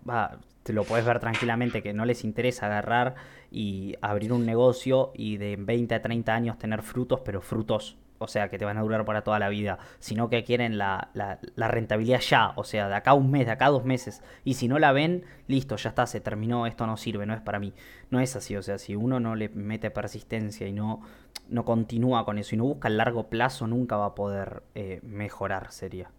te 0.63 0.73
lo 0.73 0.83
puedes 0.83 1.05
ver 1.05 1.19
tranquilamente 1.19 1.83
que 1.83 1.93
no 1.93 2.05
les 2.05 2.23
interesa 2.23 2.65
agarrar 2.65 3.15
y 3.51 3.95
abrir 4.01 4.33
un 4.33 4.45
negocio 4.45 5.11
y 5.15 5.37
de 5.37 5.55
20 5.57 5.95
a 5.95 6.01
30 6.01 6.33
años 6.33 6.57
tener 6.57 6.81
frutos, 6.81 7.21
pero 7.23 7.39
frutos, 7.39 7.95
o 8.19 8.27
sea, 8.27 8.49
que 8.49 8.57
te 8.57 8.65
van 8.65 8.77
a 8.77 8.81
durar 8.81 9.05
para 9.05 9.23
toda 9.23 9.39
la 9.39 9.49
vida, 9.49 9.79
sino 9.99 10.29
que 10.29 10.43
quieren 10.43 10.77
la, 10.77 11.09
la, 11.13 11.39
la 11.55 11.67
rentabilidad 11.67 12.19
ya, 12.21 12.53
o 12.55 12.63
sea, 12.63 12.87
de 12.89 12.95
acá 12.95 13.13
un 13.13 13.31
mes, 13.31 13.45
de 13.45 13.51
acá 13.51 13.67
dos 13.67 13.85
meses. 13.85 14.21
Y 14.43 14.55
si 14.55 14.67
no 14.67 14.79
la 14.79 14.91
ven, 14.91 15.25
listo, 15.47 15.75
ya 15.75 15.89
está, 15.89 16.05
se 16.07 16.19
terminó, 16.21 16.67
esto 16.67 16.87
no 16.87 16.97
sirve, 16.97 17.25
no 17.25 17.33
es 17.33 17.41
para 17.41 17.59
mí. 17.59 17.73
No 18.09 18.19
es 18.19 18.35
así, 18.35 18.55
o 18.55 18.61
sea, 18.63 18.77
si 18.77 18.95
uno 18.95 19.19
no 19.19 19.35
le 19.35 19.49
mete 19.49 19.91
persistencia 19.91 20.67
y 20.67 20.73
no, 20.73 21.01
no 21.49 21.65
continúa 21.65 22.25
con 22.25 22.37
eso 22.37 22.55
y 22.55 22.57
no 22.57 22.65
busca 22.65 22.87
el 22.87 22.97
largo 22.97 23.29
plazo, 23.29 23.67
nunca 23.67 23.97
va 23.97 24.07
a 24.07 24.15
poder 24.15 24.63
eh, 24.75 24.99
mejorar, 25.03 25.71
sería. 25.71 26.11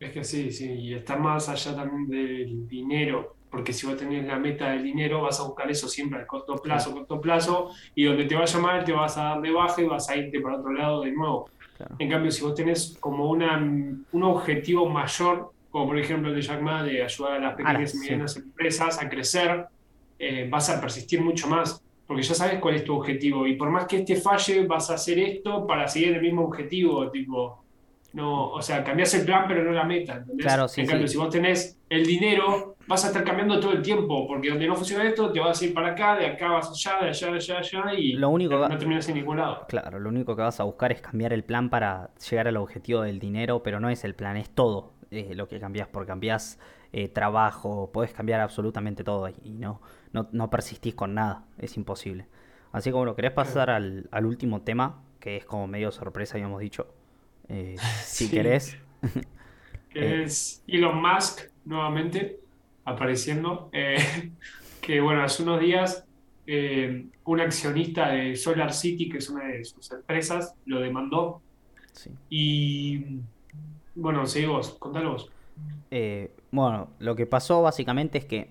Es 0.00 0.12
que 0.12 0.24
sí, 0.24 0.50
sí, 0.50 0.70
y 0.72 0.94
está 0.94 1.16
más 1.16 1.48
allá 1.48 1.76
también 1.76 2.08
del 2.08 2.66
dinero, 2.68 3.36
porque 3.52 3.74
si 3.74 3.86
vos 3.86 3.98
tenés 3.98 4.26
la 4.26 4.38
meta 4.38 4.70
del 4.70 4.82
dinero, 4.82 5.20
vas 5.20 5.38
a 5.38 5.42
buscar 5.44 5.70
eso 5.70 5.86
siempre 5.86 6.18
a 6.18 6.26
corto 6.26 6.54
Claro, 6.54 6.62
plazo, 6.62 6.92
corto 6.94 7.20
plazo, 7.20 7.70
y 7.94 8.04
donde 8.04 8.24
te 8.24 8.34
vaya 8.34 8.58
mal 8.58 8.82
te 8.82 8.92
vas 8.92 9.18
a 9.18 9.24
dar 9.24 9.42
de 9.42 9.50
baja 9.50 9.82
y 9.82 9.84
vas 9.84 10.08
a 10.08 10.16
irte 10.16 10.40
para 10.40 10.56
otro 10.56 10.72
lado 10.72 11.02
de 11.02 11.12
nuevo. 11.12 11.50
claro. 11.76 11.94
En 11.98 12.08
cambio, 12.08 12.30
si 12.30 12.42
vos 12.42 12.54
tenés 12.54 12.96
como 12.98 13.28
una, 13.28 13.58
un 13.58 14.22
objetivo 14.22 14.88
mayor, 14.88 15.52
como 15.70 15.86
por 15.86 15.98
ejemplo 15.98 16.30
el 16.30 16.36
de 16.36 16.42
Jack 16.42 16.62
Ma, 16.62 16.82
de 16.82 17.02
ayudar 17.04 17.34
a 17.34 17.38
las 17.40 17.54
pequeñas 17.54 17.94
y 17.94 17.98
sí, 17.98 18.04
medianas 18.04 18.36
empresas 18.38 19.02
a 19.02 19.08
crecer, 19.10 19.66
eh, 20.18 20.48
vas 20.50 20.70
a 20.70 20.80
persistir 20.80 21.20
mucho 21.20 21.46
más, 21.46 21.82
porque 22.06 22.22
ya 22.22 22.34
sabes 22.34 22.58
cuál 22.58 22.76
es 22.76 22.84
tu 22.84 22.94
objetivo, 22.96 23.46
y 23.46 23.56
por 23.56 23.68
más 23.68 23.86
que 23.86 23.98
este 23.98 24.16
falle, 24.16 24.66
vas 24.66 24.88
a 24.90 24.94
hacer 24.94 25.18
esto 25.18 25.66
para 25.66 25.86
seguir 25.88 26.14
el 26.14 26.22
mismo 26.22 26.42
objetivo, 26.44 27.10
tipo, 27.10 27.62
no, 28.14 28.50
o 28.50 28.62
sea, 28.62 28.82
cambias 28.84 29.12
el 29.14 29.24
plan, 29.24 29.44
pero 29.48 29.62
no 29.64 29.72
la 29.72 29.84
meta, 29.84 30.24
claro, 30.38 30.64
¿entendés? 30.64 30.72
sí, 30.72 30.80
En 30.82 30.86
cambio, 30.86 31.06
sí. 31.06 31.12
si 31.12 31.18
vos 31.18 31.30
tenés 31.30 31.78
el 31.88 32.06
dinero, 32.06 32.76
vas 32.86 33.04
a 33.04 33.08
estar 33.08 33.24
cambiando 33.24 33.60
todo 33.60 33.72
el 33.72 33.82
tiempo, 33.82 34.26
porque 34.26 34.50
donde 34.50 34.66
no 34.66 34.74
funciona 34.76 35.04
esto, 35.08 35.32
te 35.32 35.40
vas 35.40 35.60
a 35.60 35.64
ir 35.64 35.74
para 35.74 35.88
acá, 35.92 36.16
de 36.16 36.26
acá 36.26 36.48
vas 36.50 36.70
allá, 36.70 37.04
de 37.04 37.08
allá, 37.10 37.26
de 37.30 37.36
allá, 37.36 37.54
de 37.54 37.60
allá, 37.60 37.94
y 37.94 38.12
Lo 38.14 38.28
único, 38.30 38.68
no 38.68 38.78
terminas 38.78 39.08
en 39.08 39.16
ningún 39.16 39.38
lado. 39.38 39.66
claro, 39.66 39.98
lo 40.00 40.08
único 40.08 40.36
que 40.36 40.42
vas 40.42 40.60
a 40.60 40.64
buscar 40.64 40.92
es 40.92 41.00
cambiar 41.00 41.32
el 41.32 41.44
plan 41.44 41.70
para 41.70 42.10
llegar 42.30 42.48
al 42.48 42.56
objetivo 42.56 43.02
del 43.02 43.18
dinero, 43.18 43.62
pero 43.62 43.80
no 43.80 43.88
es 43.90 44.04
el 44.04 44.14
plan, 44.14 44.36
es 44.36 44.50
todo 44.50 44.92
eh, 45.10 45.34
lo 45.34 45.48
que 45.48 45.60
cambias, 45.60 45.88
porque 45.88 46.08
cambias 46.08 46.58
eh, 46.92 47.08
trabajo, 47.08 47.90
puedes 47.92 48.12
cambiar 48.12 48.40
absolutamente 48.40 49.04
todo 49.04 49.28
y 49.28 49.50
no, 49.52 49.80
no, 50.12 50.28
no 50.32 50.50
persistís 50.50 50.94
con 50.94 51.14
nada, 51.14 51.46
es 51.58 51.76
imposible. 51.76 52.26
Así 52.72 52.90
que 52.90 52.94
bueno, 52.96 53.14
¿querés 53.14 53.32
pasar 53.32 53.70
al, 53.70 54.08
al 54.10 54.26
último 54.26 54.62
tema? 54.62 55.02
Que 55.20 55.36
es 55.36 55.44
como 55.44 55.66
medio 55.66 55.90
sorpresa, 55.92 56.34
habíamos 56.36 56.60
dicho. 56.60 56.86
Eh, 57.48 57.80
si 58.06 58.28
Sí. 58.28 58.30
querés. 58.30 58.78
Eh, 59.94 60.22
es 60.24 60.64
Elon 60.66 61.00
Musk 61.02 61.50
nuevamente 61.64 62.41
apareciendo, 62.84 63.68
eh, 63.72 64.32
que 64.80 65.00
bueno, 65.00 65.22
hace 65.22 65.42
unos 65.42 65.60
días 65.60 66.04
eh, 66.46 67.06
un 67.24 67.40
accionista 67.40 68.08
de 68.10 68.36
Solar 68.36 68.72
City, 68.72 69.08
que 69.08 69.18
es 69.18 69.28
una 69.28 69.46
de 69.46 69.64
sus 69.64 69.90
empresas, 69.92 70.54
lo 70.66 70.80
demandó 70.80 71.40
sí. 71.92 72.10
y 72.28 73.20
bueno, 73.94 74.26
seguí 74.26 74.46
vos, 74.46 74.70
contalo 74.78 75.12
vos. 75.12 75.30
Eh, 75.90 76.30
bueno, 76.50 76.90
lo 76.98 77.14
que 77.14 77.26
pasó 77.26 77.62
básicamente 77.62 78.18
es 78.18 78.24
que 78.24 78.50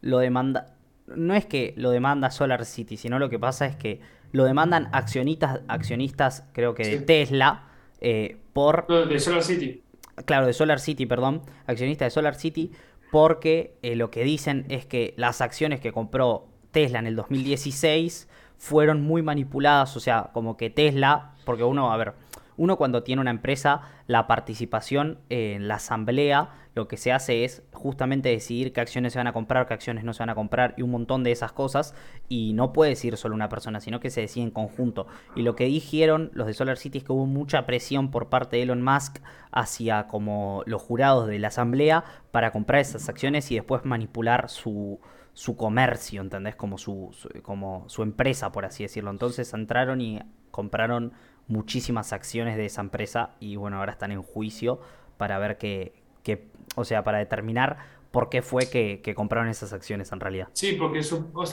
lo 0.00 0.18
demanda. 0.18 0.74
No 1.06 1.34
es 1.34 1.44
que 1.44 1.74
lo 1.76 1.90
demanda 1.90 2.30
Solar 2.30 2.64
City, 2.64 2.96
sino 2.96 3.18
lo 3.18 3.28
que 3.28 3.38
pasa 3.38 3.66
es 3.66 3.76
que 3.76 4.00
lo 4.32 4.44
demandan 4.44 4.88
accionistas, 4.92 5.60
accionistas 5.68 6.48
creo 6.52 6.74
que 6.74 6.84
de 6.84 7.00
Tesla, 7.00 7.68
eh, 8.00 8.38
por 8.52 8.86
no, 8.88 9.04
de 9.06 9.18
Solar 9.18 9.42
City, 9.42 9.82
claro, 10.24 10.46
de 10.46 10.52
Solar 10.52 10.80
City, 10.80 11.06
perdón, 11.06 11.42
accionista 11.66 12.04
de 12.04 12.10
Solar 12.10 12.36
City, 12.36 12.70
porque 13.10 13.76
eh, 13.82 13.96
lo 13.96 14.10
que 14.10 14.24
dicen 14.24 14.66
es 14.68 14.86
que 14.86 15.14
las 15.16 15.40
acciones 15.40 15.80
que 15.80 15.92
compró 15.92 16.46
Tesla 16.70 16.98
en 16.98 17.06
el 17.06 17.16
2016 17.16 18.28
fueron 18.58 19.02
muy 19.02 19.22
manipuladas, 19.22 19.96
o 19.96 20.00
sea, 20.00 20.30
como 20.32 20.56
que 20.56 20.70
Tesla, 20.70 21.32
porque 21.44 21.64
uno, 21.64 21.92
a 21.92 21.96
ver, 21.96 22.12
uno 22.60 22.76
cuando 22.76 23.02
tiene 23.02 23.22
una 23.22 23.30
empresa, 23.30 23.80
la 24.06 24.26
participación 24.26 25.18
en 25.30 25.66
la 25.66 25.76
asamblea, 25.76 26.50
lo 26.74 26.88
que 26.88 26.98
se 26.98 27.10
hace 27.10 27.44
es 27.44 27.62
justamente 27.72 28.28
decidir 28.28 28.74
qué 28.74 28.82
acciones 28.82 29.14
se 29.14 29.18
van 29.18 29.26
a 29.26 29.32
comprar, 29.32 29.66
qué 29.66 29.72
acciones 29.72 30.04
no 30.04 30.12
se 30.12 30.20
van 30.20 30.28
a 30.28 30.34
comprar 30.34 30.74
y 30.76 30.82
un 30.82 30.90
montón 30.90 31.24
de 31.24 31.32
esas 31.32 31.52
cosas, 31.52 31.94
y 32.28 32.52
no 32.52 32.74
puede 32.74 32.90
decir 32.90 33.16
solo 33.16 33.34
una 33.34 33.48
persona, 33.48 33.80
sino 33.80 33.98
que 33.98 34.10
se 34.10 34.20
decide 34.20 34.44
en 34.44 34.50
conjunto. 34.50 35.06
Y 35.34 35.40
lo 35.40 35.56
que 35.56 35.64
dijeron 35.64 36.30
los 36.34 36.46
de 36.46 36.52
Solar 36.52 36.76
City 36.76 36.98
es 36.98 37.04
que 37.04 37.12
hubo 37.12 37.24
mucha 37.24 37.64
presión 37.64 38.10
por 38.10 38.28
parte 38.28 38.56
de 38.58 38.64
Elon 38.64 38.82
Musk 38.82 39.20
hacia 39.52 40.06
como 40.06 40.62
los 40.66 40.82
jurados 40.82 41.28
de 41.28 41.38
la 41.38 41.48
asamblea 41.48 42.04
para 42.30 42.52
comprar 42.52 42.82
esas 42.82 43.08
acciones 43.08 43.50
y 43.50 43.54
después 43.54 43.86
manipular 43.86 44.50
su, 44.50 45.00
su 45.32 45.56
comercio, 45.56 46.20
¿entendés? 46.20 46.56
Como 46.56 46.76
su, 46.76 47.08
su- 47.12 47.30
como 47.42 47.88
su 47.88 48.02
empresa, 48.02 48.52
por 48.52 48.66
así 48.66 48.82
decirlo. 48.82 49.10
Entonces 49.10 49.52
entraron 49.54 50.02
y 50.02 50.20
compraron 50.50 51.14
muchísimas 51.50 52.12
acciones 52.14 52.56
de 52.56 52.66
esa 52.66 52.82
empresa 52.82 53.36
y 53.40 53.56
bueno, 53.56 53.78
ahora 53.78 53.92
están 53.92 54.12
en 54.12 54.22
juicio 54.22 54.80
para 55.18 55.38
ver 55.38 55.58
qué, 55.58 55.94
qué- 56.24 56.48
o 56.76 56.84
sea, 56.84 57.04
para 57.04 57.18
determinar 57.18 57.78
por 58.12 58.30
qué 58.30 58.42
fue 58.42 58.70
que, 58.70 59.02
que 59.02 59.14
compraron 59.14 59.48
esas 59.50 59.72
acciones 59.72 60.12
en 60.12 60.20
realidad. 60.20 60.48
sí, 60.52 60.72
porque 60.74 61.00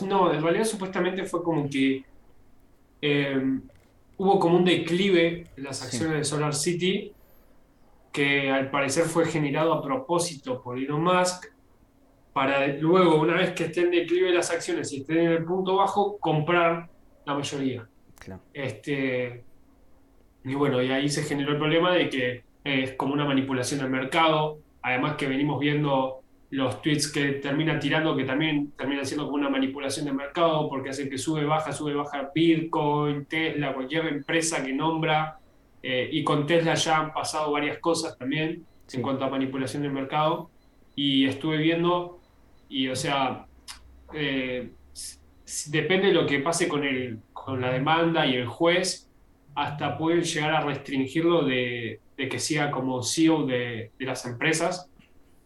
no, 0.07 0.33
en 0.33 0.41
realidad 0.41 0.65
supuestamente 0.65 1.25
fue 1.25 1.43
como 1.43 1.69
que 1.69 2.03
eh, 3.01 3.41
hubo 4.17 4.39
como 4.39 4.57
un 4.57 4.65
declive 4.65 5.51
en 5.55 5.63
las 5.63 5.81
Sí, 5.81 5.83
acciones 5.83 6.17
de 6.19 6.23
Solar 6.25 6.53
City 6.55 7.15
que 8.11 8.49
al 8.51 8.71
parecer 8.71 9.05
fue 9.05 9.25
generado 9.27 9.73
a 9.73 9.83
propósito 9.83 10.61
por 10.63 10.77
Elon 10.79 11.03
Musk 11.03 11.45
para 12.33 12.67
luego, 12.67 13.21
una 13.21 13.35
vez 13.35 13.53
que 13.53 13.65
estén 13.65 13.85
en 13.85 13.91
declive 13.91 14.31
las 14.33 14.51
acciones 14.51 14.91
y 14.93 15.01
estén 15.01 15.19
en 15.19 15.31
el 15.33 15.45
punto 15.45 15.77
bajo, 15.77 16.19
comprar 16.19 16.89
la 17.25 17.35
mayoría. 17.35 17.89
claro. 18.19 18.43
Este, 18.53 19.46
y 20.47 20.55
bueno, 20.55 20.81
y 20.81 20.91
ahí 20.91 21.09
se 21.09 21.23
generó 21.23 21.51
el 21.51 21.57
problema 21.57 21.93
de 21.93 22.09
que 22.09 22.43
es 22.63 22.93
como 22.93 23.13
una 23.13 23.25
manipulación 23.25 23.81
del 23.81 23.89
mercado, 23.89 24.59
además 24.81 25.15
que 25.15 25.27
venimos 25.27 25.59
viendo 25.59 26.21
los 26.49 26.81
tweets 26.81 27.11
que 27.11 27.33
termina 27.33 27.77
tirando, 27.79 28.15
que 28.15 28.23
también 28.23 28.71
terminan 28.77 29.05
siendo 29.05 29.25
como 29.25 29.35
una 29.35 29.49
manipulación 29.49 30.05
del 30.05 30.15
mercado, 30.15 30.69
porque 30.69 30.89
hacen 30.89 31.09
que 31.09 31.17
sube, 31.17 31.43
baja, 31.43 31.73
sube, 31.73 31.93
baja 31.93 32.31
Bitcoin, 32.33 33.25
Tesla, 33.25 33.73
cualquier 33.73 34.07
empresa 34.07 34.63
que 34.63 34.73
nombra, 34.73 35.39
eh, 35.83 36.09
y 36.11 36.23
con 36.23 36.45
Tesla 36.45 36.73
ya 36.75 36.97
han 36.97 37.13
pasado 37.13 37.51
varias 37.51 37.79
cosas 37.79 38.17
también 38.17 38.49
en 38.49 38.65
Sí, 38.87 39.01
cuanto 39.01 39.25
a 39.25 39.29
manipulación 39.29 39.83
del 39.83 39.91
mercado, 39.91 40.49
y 40.95 41.25
estuve 41.25 41.57
viendo, 41.57 42.21
y 42.69 42.87
o 42.87 42.95
sea, 42.95 43.45
eh, 44.13 44.69
depende 45.67 46.07
de 46.07 46.13
lo 46.13 46.25
que 46.25 46.39
pase 46.39 46.69
con 46.69 46.85
el, 46.85 47.19
con 47.33 47.59
la 47.59 47.71
demanda 47.73 48.25
y 48.25 48.35
el 48.35 48.47
juez, 48.47 49.06
hasta 49.57 49.97
pueden 49.97 50.23
llegar 50.23 50.51
a 50.53 50.61
restringirlo 50.61 51.43
de, 51.43 51.99
de 52.17 52.29
que 52.29 52.39
siga 52.39 52.71
como 52.71 53.03
CEO 53.03 53.45
de, 53.45 53.91
de 53.97 54.05
las 54.05 54.25
empresas, 54.25 54.89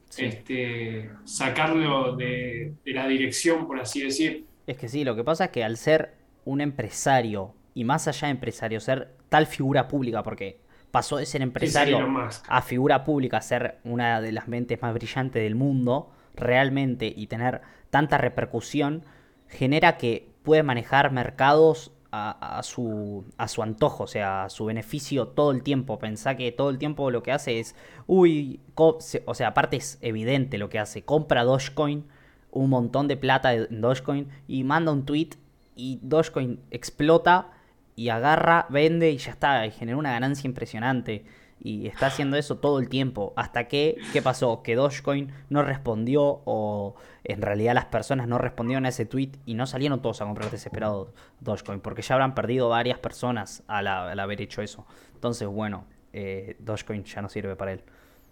Sí. 0.09 0.25
este, 0.25 1.09
sacarlo 1.23 2.17
de, 2.17 2.75
de 2.83 2.91
la 2.93 3.07
dirección, 3.07 3.65
por 3.65 3.79
así 3.79 4.03
decir. 4.03 4.45
Es 4.67 4.77
que 4.77 4.89
sí, 4.89 5.03
lo 5.03 5.15
que 5.15 5.23
pasa 5.23 5.45
es 5.45 5.51
que 5.51 5.63
al 5.63 5.77
ser 5.77 6.15
un 6.45 6.61
empresario, 6.61 7.55
y 7.73 7.83
más 7.83 8.07
allá 8.07 8.27
de 8.27 8.31
empresario, 8.33 8.79
ser 8.79 9.15
tal 9.29 9.47
figura 9.47 9.87
pública, 9.87 10.23
porque 10.23 10.59
pasó 10.91 11.17
de 11.17 11.25
ser 11.25 11.41
Es 11.41 11.45
empresario 11.47 11.99
a 12.47 12.61
figura 12.61 13.03
pública, 13.03 13.37
a 13.37 13.41
ser 13.41 13.79
una 13.83 14.21
de 14.21 14.31
las 14.33 14.47
mentes 14.47 14.81
más 14.81 14.93
brillantes 14.93 15.41
del 15.41 15.55
mundo, 15.55 16.11
realmente, 16.35 17.11
y 17.15 17.27
tener 17.27 17.61
tanta 17.89 18.17
repercusión, 18.17 19.05
genera 19.47 19.97
que 19.97 20.27
puede 20.43 20.63
manejar 20.63 21.11
mercados 21.11 21.91
a, 22.11 22.61
su, 22.63 23.25
a 23.37 23.47
su 23.47 23.63
antojo, 23.63 24.03
o 24.03 24.07
sea, 24.07 24.45
a 24.45 24.49
su 24.49 24.65
beneficio 24.65 25.29
todo 25.29 25.51
el 25.51 25.63
tiempo. 25.63 25.97
Pensá 25.97 26.35
que 26.35 26.51
todo 26.51 26.69
el 26.69 26.77
tiempo 26.77 27.09
lo 27.09 27.23
que 27.23 27.31
hace 27.31 27.59
es, 27.59 27.75
uy, 28.05 28.59
o 28.75 28.99
sea, 29.33 29.47
aparte 29.47 29.77
es 29.77 29.97
evidente 30.01 30.57
lo 30.57 30.69
que 30.69 30.79
hace, 30.79 31.03
compra 31.03 31.43
Dogecoin, 31.43 32.05
un 32.51 32.69
montón 32.69 33.07
de 33.07 33.15
plata 33.15 33.53
en 33.53 33.79
Dogecoin, 33.79 34.27
y 34.47 34.63
manda 34.65 34.91
un 34.91 35.05
tweet, 35.05 35.29
y 35.75 35.99
Dogecoin 36.01 36.59
explota, 36.69 37.51
y 37.95 38.09
agarra, 38.09 38.65
vende, 38.69 39.11
y 39.11 39.17
ya 39.17 39.31
está, 39.31 39.65
y 39.65 39.71
genera 39.71 39.97
una 39.97 40.11
ganancia 40.11 40.47
impresionante. 40.47 41.25
Y 41.63 41.85
está 41.85 42.07
haciendo 42.07 42.37
eso 42.37 42.57
todo 42.57 42.79
el 42.79 42.89
tiempo. 42.89 43.33
Hasta 43.35 43.67
que, 43.67 43.97
¿qué 44.13 44.21
pasó? 44.23 44.63
Que 44.63 44.75
Dogecoin 44.75 45.31
no 45.49 45.61
respondió 45.63 46.41
o 46.45 46.95
en 47.23 47.41
realidad 47.41 47.75
las 47.75 47.85
personas 47.85 48.27
no 48.27 48.39
respondieron 48.39 48.85
a 48.87 48.89
ese 48.89 49.05
tweet 49.05 49.33
y 49.45 49.53
no 49.53 49.67
salieron 49.67 50.01
todos 50.01 50.21
a 50.21 50.25
comprar 50.25 50.49
desesperados 50.49 51.09
Dogecoin. 51.39 51.79
Porque 51.79 52.01
ya 52.01 52.15
habrán 52.15 52.33
perdido 52.33 52.67
varias 52.69 52.97
personas 52.97 53.63
al, 53.67 53.85
al 53.87 54.19
haber 54.19 54.41
hecho 54.41 54.63
eso. 54.63 54.87
Entonces, 55.13 55.47
bueno, 55.47 55.85
eh, 56.13 56.55
Dogecoin 56.59 57.03
ya 57.03 57.21
no 57.21 57.29
sirve 57.29 57.55
para 57.55 57.73
él. 57.73 57.83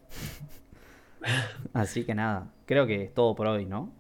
Así 1.74 2.06
que 2.06 2.16
nada, 2.16 2.52
creo 2.66 2.88
que 2.88 3.04
es 3.04 3.14
todo 3.14 3.36
por 3.36 3.48
hoy, 3.48 3.66
¿no? 3.66 3.92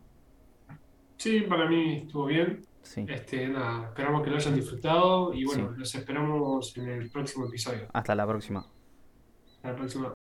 Sí, 1.17 1.41
para 1.41 1.67
mí 1.69 1.97
estuvo 1.97 2.25
bien. 2.25 2.61
Sí. 2.81 3.05
Este, 3.07 3.47
nada, 3.49 3.89
esperamos 3.89 4.23
que 4.23 4.29
lo 4.31 4.37
hayan 4.37 4.55
disfrutado 4.55 5.33
y 5.33 5.43
bueno, 5.45 5.69
Sí. 5.73 5.79
los 5.79 5.93
esperamos 5.95 6.75
en 6.77 6.87
el 6.89 7.09
próximo 7.11 7.45
episodio. 7.47 7.87
Hasta 7.93 8.15
la 8.15 8.25
próxima. 8.25 8.65
Hasta 9.61 9.71
la 9.71 9.75
próxima. 9.75 10.18